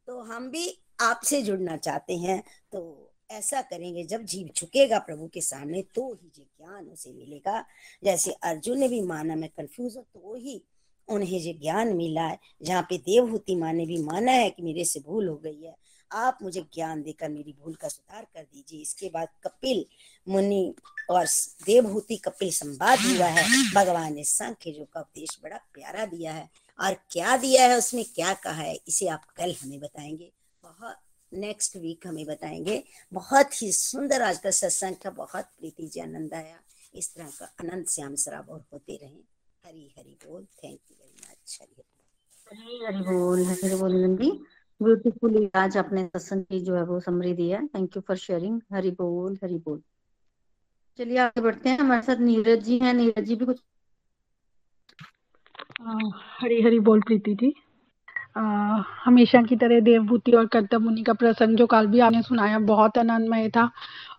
[0.06, 0.68] तो हम भी
[1.00, 2.42] आपसे जुड़ना चाहते हैं।
[2.72, 7.64] तो ऐसा करेंगे, जब जीव झुकेगा प्रभु के सामने तो ही जो ज्ञान उसे मिलेगा।
[8.02, 10.62] जैसे अर्जुन ने भी माना, मैं कंफ्यूज हूँ तो ही
[11.08, 14.84] उन्हें जो ज्ञान मिला है। जहाँ पे देवहूति माँ ने भी माना है कि मेरे
[14.84, 15.74] से भूल हो गई है।
[16.12, 19.86] आप मुझे ज्ञान देकर मेरी भूल का सुधार कर दीजिए। इसके बाद कपिल
[20.28, 20.74] मुनि
[21.10, 21.26] और
[21.66, 26.50] देवहूति कपिल संवाद हुआ है। भगवान ने संख्य जो का उपदेश बड़ा प्यारा दिया है।
[26.80, 30.32] और क्या दिया है उसमें क्या कहा है, इसे आप कल हमें बताएँगे।
[30.62, 30.96] बहुत
[31.32, 36.34] नेक्स्ट वीक हमें बताएँगे। बहुत ही सुंदर आज का सत्संग का, बहुत प्रीति जी, आनंद
[36.34, 36.60] आया।
[36.94, 41.26] इस तरह का आनंद श्याम शराब और होते रहे। हरी हरी बोल। Thank you very
[41.30, 41.58] much
[42.52, 44.30] Hari Hari बोल। हरी बोल, नंदी।
[44.80, 46.08] ब्यूटीफुली आज आपने
[46.60, 49.80] जो है वो समरी दिया thank you for sharing Hari बोल हरी बोल।
[50.98, 53.60] चलिए आगे बढ़ते हैं। हमारे साथ नीरज जी हैं। नीरज जी भी कुछ
[56.40, 57.52] हरी हरी बोल प्रीति जी।
[59.04, 62.98] हमेशा की तरह देवभूति और कर्तव्य मुनि का प्रसंग जो कल भी आपने सुनाया, बहुत
[62.98, 63.70] आनंदमय था।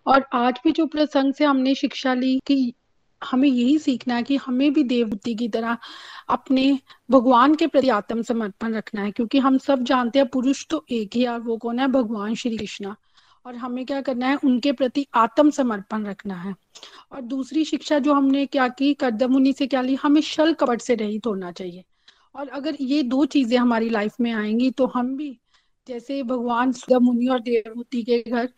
[0.06, 2.74] और आज भी जो प्रसंग से हमने शिक्षा ली कि
[3.22, 5.76] हमें यही सीखना है कि हमें भी देवभूति की तरह
[6.28, 6.78] अपने
[7.10, 11.16] भगवान के प्रति आत्म समर्पण रखना है, क्योंकि हम सब जानते हैं पुरुष तो एक
[11.16, 11.88] ही और वो कौन है?
[11.88, 12.96] भगवान श्री कृष्णा।
[13.46, 14.36] और हमें क्या करना है?
[14.36, 16.54] उनके प्रति आत्म समर्पण रखना है।
[17.12, 19.94] और दूसरी शिक्षा जो हमने क्या की कर्दमुनि से क्या ली?
[19.94, 21.84] हमें शल कपट से रहित होना चाहिए।
[22.34, 25.38] और अगर ये दो चीज़ें हमारी लाइफ में आएँगी तो हम भी,
[25.86, 28.48] जैसे भगवान मुनि और देवभूति के घर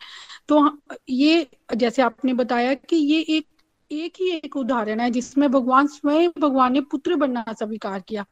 [0.47, 0.77] तो
[1.09, 3.47] ये जैसे आपने बताया कि ये एक
[3.91, 8.25] एक ही एक उदाहरण है जिसमें भगवान स्वयं भगवान ने पुत्र बनना स्वीकार किया।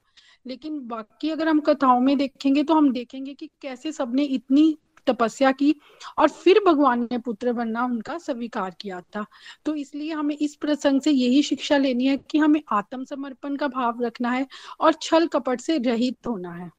[0.47, 5.51] लेकिन बाकी अगर हम कथाओं में देखेंगे तो हम देखेंगे कि कैसे सबने इतनी तपस्या
[5.51, 5.76] की
[6.20, 9.26] और फिर भगवान ने पुत्र बनना उनका स्वीकार किया था।
[9.66, 14.03] तो इसलिए हमें इस प्रसंग से यही शिक्षा लेनी है कि हमें आत्मसमर्पण का भाव
[14.03, 14.47] रखना है
[14.80, 16.72] और छल कपट से रहित होना है।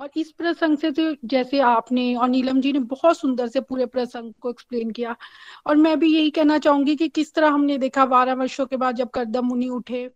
[0.00, 3.86] और इस प्रसंग से तो जैसे आपने और नीलम जी ने बहुत सुंदर से पूरे
[3.86, 5.16] प्रसंग को एक्सप्लेन किया।
[5.66, 8.96] और मैं भी यही कहना चाहूँगी कि किस तरह हमने देखा बारह वर्षों के बाद
[8.96, 10.08] जब करदम मुनि उठे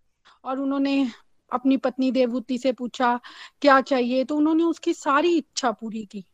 [0.45, 1.07] और उन्होंने
[1.53, 3.21] अपनी पत्नी देवभूति से पूछा,
[3.63, 4.25] क्या चाहिए?
[4.25, 6.25] तो उन्होंने उसकी सारी इच्छा पूरी की।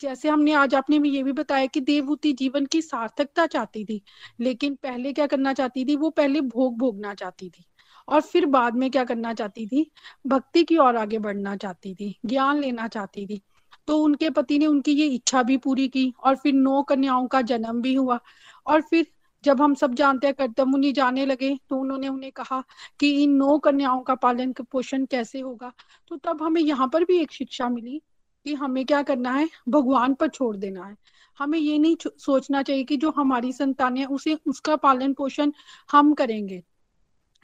[0.00, 4.00] जैसे हमने आज आपने भी ये भी बताया कि देवभूति जीवन की सार्थकता चाहती थी,
[4.40, 5.96] लेकिन पहले क्या करना चाहती थी?
[5.96, 7.64] वो पहले भोग भोगना चाहती थी।
[8.08, 9.90] और फिर बाद में क्या करना चाहती थी?
[10.26, 13.40] भक्ति की ओर आगे बढ़ना चाहती थी, ज्ञान लेना चाहती थी।
[13.86, 17.40] तो उनके पति ने उनकी ये इच्छा भी पूरी की और फिर नौ कन्याओं का
[17.42, 18.18] जन्म भी हुआ।
[18.66, 19.06] और फिर
[19.44, 22.64] जब हम सब जानते हैं, कर्तव्य मुनि जाने लगे तो उन्होंने उन्हें कहा
[23.00, 25.72] कि इन नौ कन्याओं का पालन पोषण कैसे होगा?
[26.08, 28.02] तो तब हमें यहाँ पर भी एक शिक्षा मिली
[28.44, 29.48] कि हमें क्या करना है?
[29.68, 30.96] भगवान पर छोड़ देना है।
[31.38, 35.52] हमें ये नहीं सोचना चाहिए कि जो हमारी संतान है, उसे, उसका पालन पोषण
[35.92, 36.62] हम करेंगे।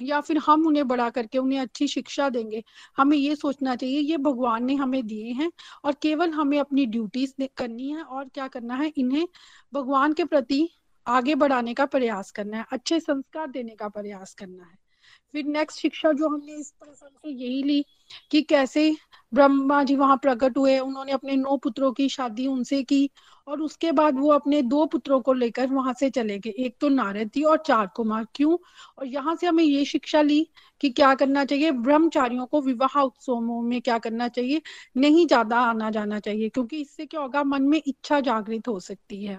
[0.03, 2.63] या फिर हम उन्हें बड़ा करके उन्हें अच्छी शिक्षा देंगे।
[2.97, 5.51] हमें ये सोचना चाहिए, ये भगवान ने हमें दिए हैं
[5.85, 8.93] और केवल हमें अपनी ड्यूटीज़ करनी है और क्या करना है?
[8.97, 9.29] इन्हें
[9.73, 10.69] भगवान के प्रति
[11.07, 14.89] आगे बढ़ाने का प्रयास करना है, अच्छे संस्कार देने का प्रयास करना है।
[15.35, 17.85] फिर नेक्स्ट शिक्षा जो हमने इस प्रसंग से यही ली
[18.31, 18.95] कि कैसे
[19.33, 23.09] ब्रह्मा जी वहाँ प्रकट हुए, उन्होंने अपने नौ पुत्रों की शादी उनसे की
[23.47, 26.89] और उसके बाद वो अपने दो पुत्रों को लेकर वहाँ से चले गए। एक तो
[26.89, 28.57] नारद जी और चार कुमार। क्यों?
[28.99, 30.47] और यहाँ से हमें ये शिक्षा ली
[30.81, 31.70] कि क्या करना चाहिए?
[31.72, 34.62] ब्रह्मचारियों को विवाह उत्सवों में क्या करना चाहिए?
[34.97, 37.45] नहीं ज़्यादा आना जाना चाहिए, क्योंकि इससे क्या होगा?
[37.45, 39.39] मन में इच्छा जागृत हो सकती है।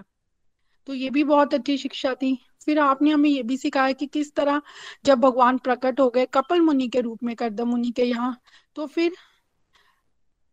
[0.88, 4.34] तो ये भी बहुत अच्छी शिक्षा थी। फिर आपने हमें ये भी सिखाया कि किस
[4.34, 4.60] तरह
[5.04, 8.36] जब भगवान प्रकट हो गए कपिल मुनि के रूप में करदम मुनि के यहाँ
[8.76, 9.12] तो फिर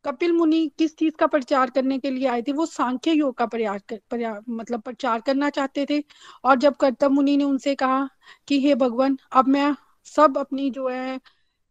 [0.06, 2.52] कपिल मुनि किस चीज़ का प्रचार करने के लिए आए थे?
[2.52, 6.04] वो सांख्य योग का प्रयास कर, प्रया, मतलब प्रचार करना चाहते थे।
[6.44, 8.08] और जब कर्तम मुनि ने उनसे कहा
[8.48, 9.74] कि हे भगवान अब मैं
[10.08, 11.20] सब अपनी जो है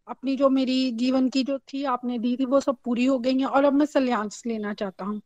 [0.09, 3.39] अपनी जो मेरी जीवन की जो थी आपने दी थी वो सब पूरी हो गई
[3.39, 5.21] है और अब मैं सल्यास लेना चाहता हूँ।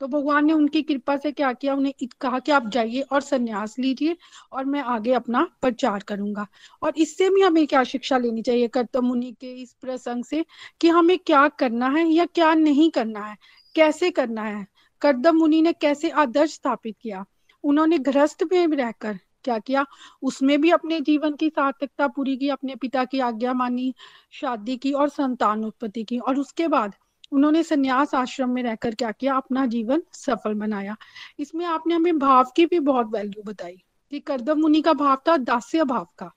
[0.00, 1.74] तो भगवान ने उनकी कृपा से क्या किया?
[1.74, 4.16] उन्हें कहा कि आप जाइए और संन्यास लीजिए
[4.52, 6.46] और मैं आगे अपना प्रचार करूँगा।
[6.82, 10.44] और इससे भी हमें क्या शिक्षा लेनी चाहिए कर्तव्य मुनि के इस प्रसंग से
[10.80, 13.36] कि हमें क्या करना है या क्या नहीं करना है?
[13.74, 14.66] कैसे करना है?
[15.00, 17.24] कर्दम मुनि ने कैसे आदर्श स्थापित किया?
[17.64, 19.84] उन्होंने गृहस्थ में रहकर क्या किया?
[20.22, 23.94] उसमें भी अपने जीवन की सार्थकता पूरी की, अपने पिता की आज्ञा मानी,
[24.30, 26.94] शादी की और संतान उत्पत्ति की। और उसके बाद
[27.32, 29.34] उन्होंने संन्यास आश्रम में रहकर क्या किया?
[29.36, 30.96] अपना जीवन सफल बनाया।
[31.38, 33.76] इसमें आपने हमें भाव की भी बहुत वैल्यू बताई
[34.12, 36.30] कि करदम मुनि का भाव था, दास्य भाव का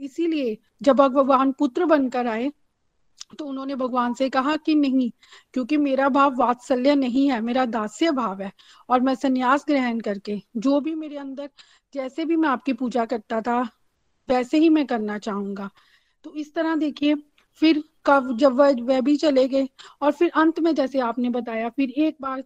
[0.00, 2.50] इसीलिए जब भगवान पुत्र बनकर आए
[3.38, 5.10] तो उन्होंने भगवान से कहा कि नहीं,
[5.54, 8.52] क्योंकि मेरा भाव वात्सल्य नहीं है, मेरा दास्य भाव है
[8.88, 11.48] और मैं संन्यास ग्रहण करके जो भी मेरे अंदर,
[11.94, 13.60] जैसे भी मैं आपकी पूजा करता था,
[14.28, 15.70] वैसे ही मैं करना चाहूँगा।
[16.24, 17.14] तो इस तरह देखिए
[17.56, 19.68] फिर कब जब वह वह भी चले गए
[20.02, 22.44] और फिर अंत में जैसे आपने बताया, फिर एक बार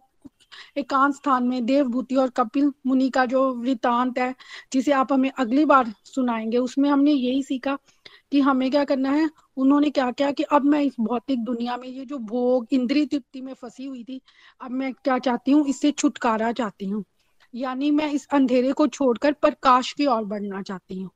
[0.77, 4.35] एकांत स्थान में देवभूति और कपिल मुनि का जो वृतांत है,
[4.73, 7.77] जिसे आप हमें अगली बार सुनाएँगे, उसमें हमने यही सीखा
[8.31, 11.87] कि हमें क्या करना है, उन्होंने क्या किया कि अब मैं इस भौतिक दुनिया में
[11.87, 14.21] ये जो भोग, इंद्रिय तृप्ति में फंसी हुई थी,
[14.61, 17.03] अब मैं क्या चाहती हूँ, इससे छुटकारा चाहती हूँ।
[17.55, 21.11] यानी मैं इस अंधेरे को छोड़कर प्रकाश की ओर बढ़ना चाहती हूँ।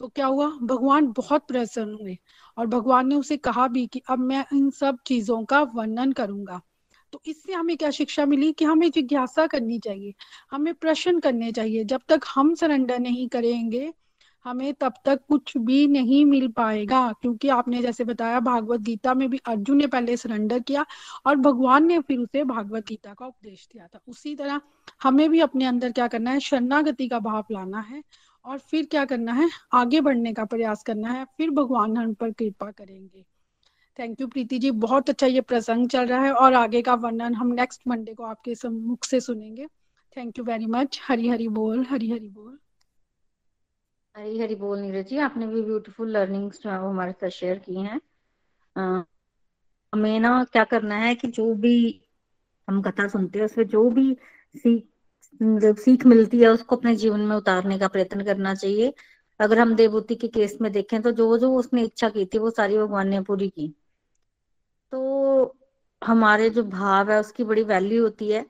[0.00, 0.48] तो क्या हुआ?
[0.62, 2.16] भगवान बहुत प्रसन्न हुए
[2.58, 6.60] और भगवान ने उसे कहा भी कि अब मैं इन सब चीज़ों का वर्णन करूँगा।
[7.12, 10.14] तो इससे हमें क्या शिक्षा मिली कि हमें जिज्ञासा करनी चाहिए,
[10.50, 13.92] हमें प्रश्न करने चाहिए। जब तक हम सरेंडर नहीं करेंगे,
[14.44, 19.28] हमें तब तक कुछ भी नहीं मिल पाएगा। क्योंकि आपने जैसे बताया, भागवत गीता में
[19.30, 20.86] भी अर्जुन ने पहले सरेंडर किया
[21.26, 24.60] और भगवान ने फिर उसे भागवत गीता का उपदेश दिया था। उसी तरह
[25.02, 28.02] हमें भी अपने अंदर क्या करना है, शरणागति का भाव लाना है।
[28.48, 29.48] और फिर क्या करना है?
[29.72, 33.24] आगे बढ़ने का प्रयास करना है। फिर भगवान हम पर कृपा करेंगे।
[33.98, 34.70] Thank you Preeti ji.
[34.70, 38.24] बहुत अच्छा ये प्रसंग चल रहा है और आगे का वर्णन हम नेक्स्ट मंडे को
[38.24, 39.66] आपके मुख से सुनेंगे।
[40.16, 42.58] Thank you very much Hari Hari बोल हरी हरी बोल।
[44.14, 47.58] हरी हरी बोल नीरज जी, आपने भी ब्यूटीफुल लर्निंग्स जो है वो हमारे साथ शेयर
[47.58, 48.00] की हैं।
[49.92, 52.00] हमें ना क्या करना है कि जो भी
[52.68, 54.16] हम कथा सुनते हैं, उसमें जो भी
[54.56, 54.87] सीख
[55.74, 58.92] सीख मिलती है उसको अपने जीवन में उतारने का प्रयत्न करना चाहिए।
[59.40, 62.50] अगर हम देवभूति के केस में देखें तो जो जो उसने इच्छा की थी वो
[62.50, 63.74] सारी भगवान ने पूरी की।
[64.92, 65.56] तो
[66.02, 68.44] हमारे जो भाव है उसकी बड़ी वैल्यू होती है।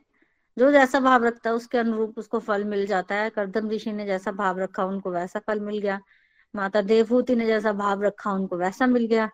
[0.56, 4.06] जो जैसा भाव रखता है उसके अनुरूप उसको फल मिल जाता है। करदम ऋषि ने
[4.06, 6.00] जैसा भाव रखा उनको वैसा फल मिल गया।
[6.54, 9.30] माता देवभूति ने जैसा भाव रखा उनको वैसा मिल गया।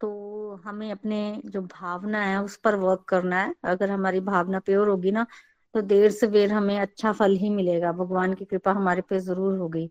[0.00, 4.88] तो हमें अपने जो भावना है उस पर वर्क करना है। अगर हमारी भावना प्योर
[4.88, 5.26] होगी ना
[5.74, 9.58] तो देर से बेर हमें अच्छा फल ही मिलेगा। भगवान की कृपा हमारे पे ज़रूर
[9.58, 9.86] होगी।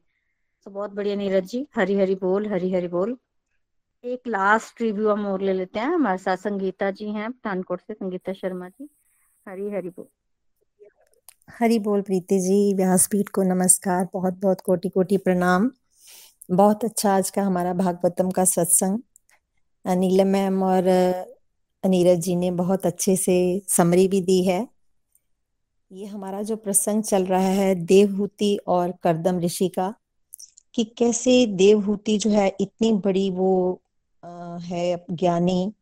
[0.66, 3.18] तो बहुत बढ़िया नीरज जी। हरी हरी बोल, हरी हरी बोल।
[4.04, 7.94] एक लास्ट रिव्यू हम और ले लेते हैं। हमारे साथ संगीता जी हैं, पठानकोट से।
[7.94, 8.90] संगीता शर्मा जी,
[9.48, 10.08] हरी हरी बोल।
[11.50, 15.70] हरी बोल प्रीति जी व्यासपीठ को नमस्कार। बहुत बहुत कोटि कोटि प्रणाम।
[16.52, 19.00] बहुत अच्छा आज का हमारा भागवतम का सत्संग।
[19.86, 20.84] नीलम मैम और
[21.84, 23.36] नीरज जी ने बहुत अच्छे से
[23.68, 24.73] समरी भी दी है।
[25.94, 29.94] ये हमारा जो प्रसंग चल रहा है देवहूति और करदम ऋषि का,
[30.76, 33.82] कि कैसे देवहूति जो है इतनी बड़ी वो
[34.62, 35.74] है ज्ञानी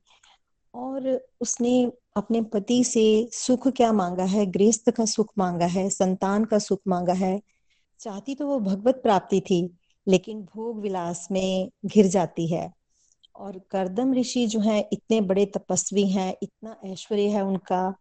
[0.74, 1.08] और
[1.42, 4.46] उसने अपने पति से सुख क्या मांगा है?
[4.46, 7.42] गृहस्थ का सुख मांगा है, संतान का सुख मांगा है।
[8.00, 9.70] चाहती तो वो भगवत प्राप्ति थी,
[10.08, 12.72] लेकिन भोग विलास में घिर जाती है।
[13.36, 17.94] और करदम ऋषि जो है, इतने बड़े तपस्वी हैं, इतना ऐश्वर्य है उनका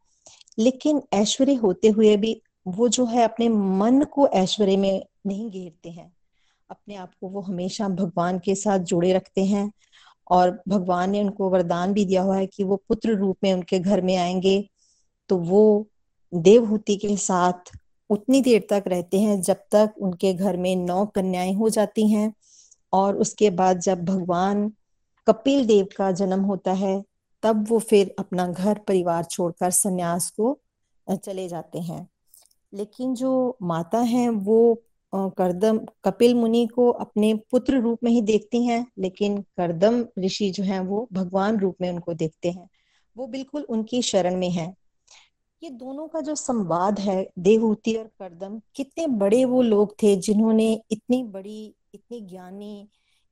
[0.59, 5.91] लेकिन ऐश्वर्य होते हुए भी वो जो है अपने मन को ऐश्वर्य में नहीं घेरते
[5.91, 6.13] हैं।
[6.71, 9.73] अपने आप को वो हमेशा भगवान के साथ जुड़े रखते हैं
[10.31, 13.79] और भगवान ने उनको वरदान भी दिया हुआ है कि वो पुत्र रूप में उनके
[13.79, 14.71] घर में आएँगे।
[15.29, 15.87] तो वो
[16.35, 17.53] देवहूति के साथ
[18.11, 22.33] उतनी देर तक रहते हैं जब तक उनके घर में नौ कन्याएँ हो जाती हैं
[22.93, 24.73] और उसके बाद जब भगवान
[25.27, 27.05] कपिल देव का जन्म होता है
[27.43, 30.59] तब वो फिर अपना घर परिवार छोड़कर सन्यास को
[31.11, 32.09] चले जाते हैं।
[32.75, 34.83] लेकिन जो माता हैं, वो
[35.15, 40.65] करदम, कपिल मुनि को अपने पुत्र रूप में ही देखती हैं, लेकिन करदम ऋषि जो
[40.65, 42.69] हैं, वो भगवान रूप में उनको देखते हैं।
[43.17, 44.75] वो बिल्कुल उनकी शरण में है।
[45.63, 50.83] ये दोनों का जो संवाद है देवहूति और करदम, कितने बड़े वो लोग थे जिन्होंने
[50.91, 52.89] इतनी बड़ी, इतनी ज्ञानी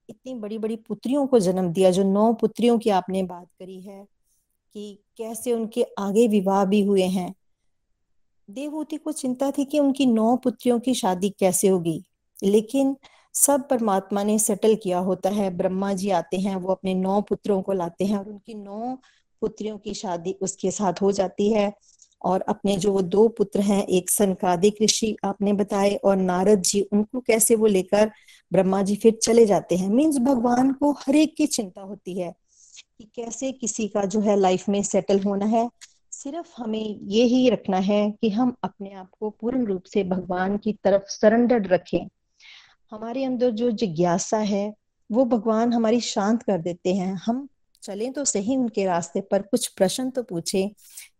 [0.09, 4.07] इतनी बड़ी बड़ी पुत्रियों को जन्म दिया, जो नौ पुत्रियों की आपने बात करी है,
[4.75, 7.35] कि कैसे उनके आगे विवाह भी हुए हैं।
[8.51, 12.05] देवहूति को चिंता थी कि उनकी नौ पुत्रियों की शादी कैसे होगी,
[12.45, 12.97] लेकिन
[13.35, 17.63] सब परमात्मा ने सेटल किया होता है। ब्रह्मा जी आते हैं, वो अपने नौ पुत्रों
[17.63, 18.99] को लाते हैं और उनकी नौ
[19.41, 21.73] पुत्रियों की शादी उसके साथ हो जाती है।
[22.23, 26.81] और अपने जो वो दो पुत्र हैं, एक सनकादिक ऋषि आपने बताए और नारद जी,
[26.83, 28.11] उनको कैसे वो लेकर
[28.53, 32.35] ब्रह्मा जी फिर चले जाते हैं। मीन्स भगवान को हर एक की चिंता होती है
[32.99, 35.71] कि कैसे किसी का जो है लाइफ में सेटल होना है।
[36.13, 40.57] सिर्फ़ हमें ये ही रखना है कि हम अपने आप को पूर्ण रूप से भगवान
[40.57, 42.09] की तरफ़ सरेंडर्ड रखें।
[42.91, 44.75] हमारे अंदर जो जिज्ञासा है,
[45.13, 47.49] वो भगवान हमारी शांत कर देते हैं। हम
[47.83, 50.75] चलें तो सही उनके रास्ते पर, कुछ प्रश्न तो पूछे।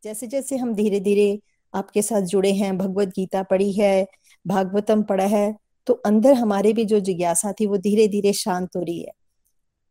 [0.05, 1.41] जैसे जैसे हम धीरे धीरे
[1.75, 4.07] आपके साथ जुड़े हैं, भगवत गीता पढ़ी है,
[4.47, 8.83] भागवतम पढ़ा है तो अंदर हमारे भी जो जिज्ञासा थी वो धीरे धीरे शांत हो
[8.83, 9.13] रही है।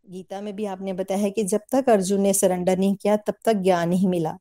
[0.06, 3.34] गीता में भी आपने बताया है कि जब तक अर्जुन ने सरेंडर नहीं किया, तब
[3.46, 4.38] तक ज्ञान नहीं मिला।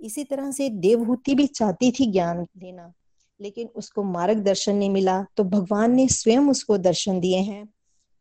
[0.00, 2.92] इसी तरह से देवहूति भी चाहती थी ज्ञान लेना,
[3.40, 7.64] लेकिन उसको मार्गदर्शन नहीं मिला तो भगवान ने स्वयं उसको दर्शन दिए हैं।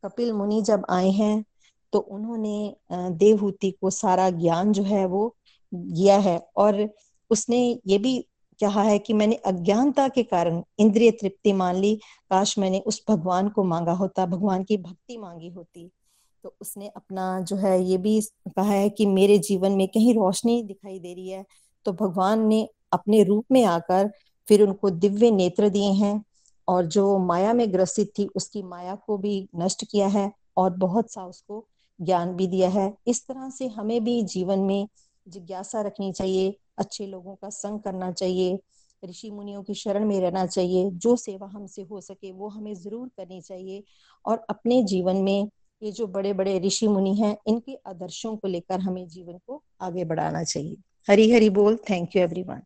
[0.04, 1.44] कपिल मुनि जब आए हैं
[1.94, 5.36] तो उन्होंने देवहूति को सारा ज्ञान जो है वो,
[5.72, 6.88] दिया है। और
[7.32, 8.14] उसने ये भी
[8.62, 11.96] कहा है कि मैंने अज्ञानता के कारण इंद्रिय तृप्ति मान ली।
[12.30, 15.90] काश मैंने उस भगवान को मांगा होता, भगवान की भक्ति मांगी होती।
[16.44, 20.64] तो उसने अपना जो है ये भी कहा है कि मेरे जीवन में कहीं रोशनी
[20.64, 21.46] दिखाई दे रही है।
[21.86, 24.12] तो भगवान ने अपने रूप में आकर
[24.48, 26.24] फिर उनको दिव्य नेत्र दिए हैं
[26.68, 31.12] और जो माया में ग्रसित थी, उसकी माया को भी नष्ट किया है और बहुत
[31.12, 31.66] सा उसको
[32.02, 34.88] ज्ञान भी दिया है। इस तरह से हमें भी जीवन में
[35.28, 38.60] जिज्ञासा रखनी चाहिए। अच्छे लोगों का संग करना चाहिए,
[39.04, 43.08] ऋषि मुनियों की शरण में रहना चाहिए, जो सेवा हमसे हो सके वो हमें ज़रूर
[43.18, 43.84] करनी चाहिए।
[44.26, 45.50] और अपने जीवन में
[45.82, 50.06] ये जो बड़े बड़े ऋषि मुनि हैं, इनके आदर्शों को लेकर हमें जीवन को आगे
[50.06, 50.76] बढ़ाना चाहिए।
[51.08, 52.62] हरी हरी बोल thank you everyone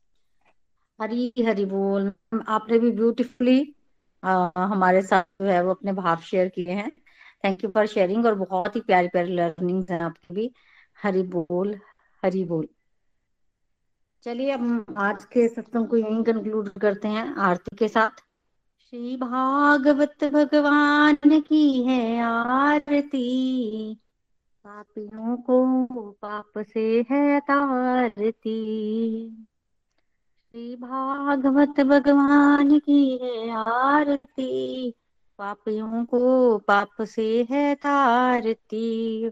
[0.99, 2.11] Hari Hari बोल,
[2.47, 3.75] आपने भी ब्यूटीफुली
[4.23, 6.91] हमारे साथ जो है वो अपने भाव शेयर किए हैं।
[7.43, 10.51] थैंक यू फॉर शेयरिंग और बहुत ही प्यारी प्यारी लर्निंग है आपकी भी।
[11.03, 11.75] हरी बोल
[12.23, 12.67] हरी बोल।
[14.25, 18.09] चलिए अब आज के सत्संग को यहीं कंक्लूड करते हैं, आरती के साथ।
[18.89, 23.97] श्री भागवत भगवान की है आरती,
[24.63, 28.47] पापियों को पाप से है तारती।
[30.51, 34.93] श्री भागवत भगवान की है आरती,
[35.37, 39.31] पापियों को पाप से है तारती।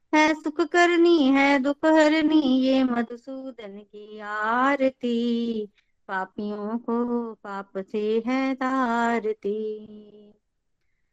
[0.15, 5.65] है सुख करनी, है दुख हरनी, ये मधुसूदन की आरती।
[6.07, 9.87] पापियों को पाप से है तारती।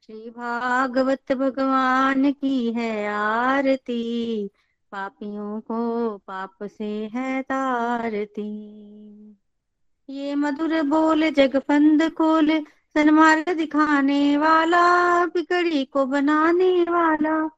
[0.07, 4.46] श्री भागवत भगवान की है आरती।
[4.92, 8.78] पापियों को पाप से है तारती।
[10.11, 12.61] ये मधुर बोल जगपंद खोल,
[12.94, 17.57] सन्मार्ग दिखाने वाला बिगड़ी को बनाने वाला।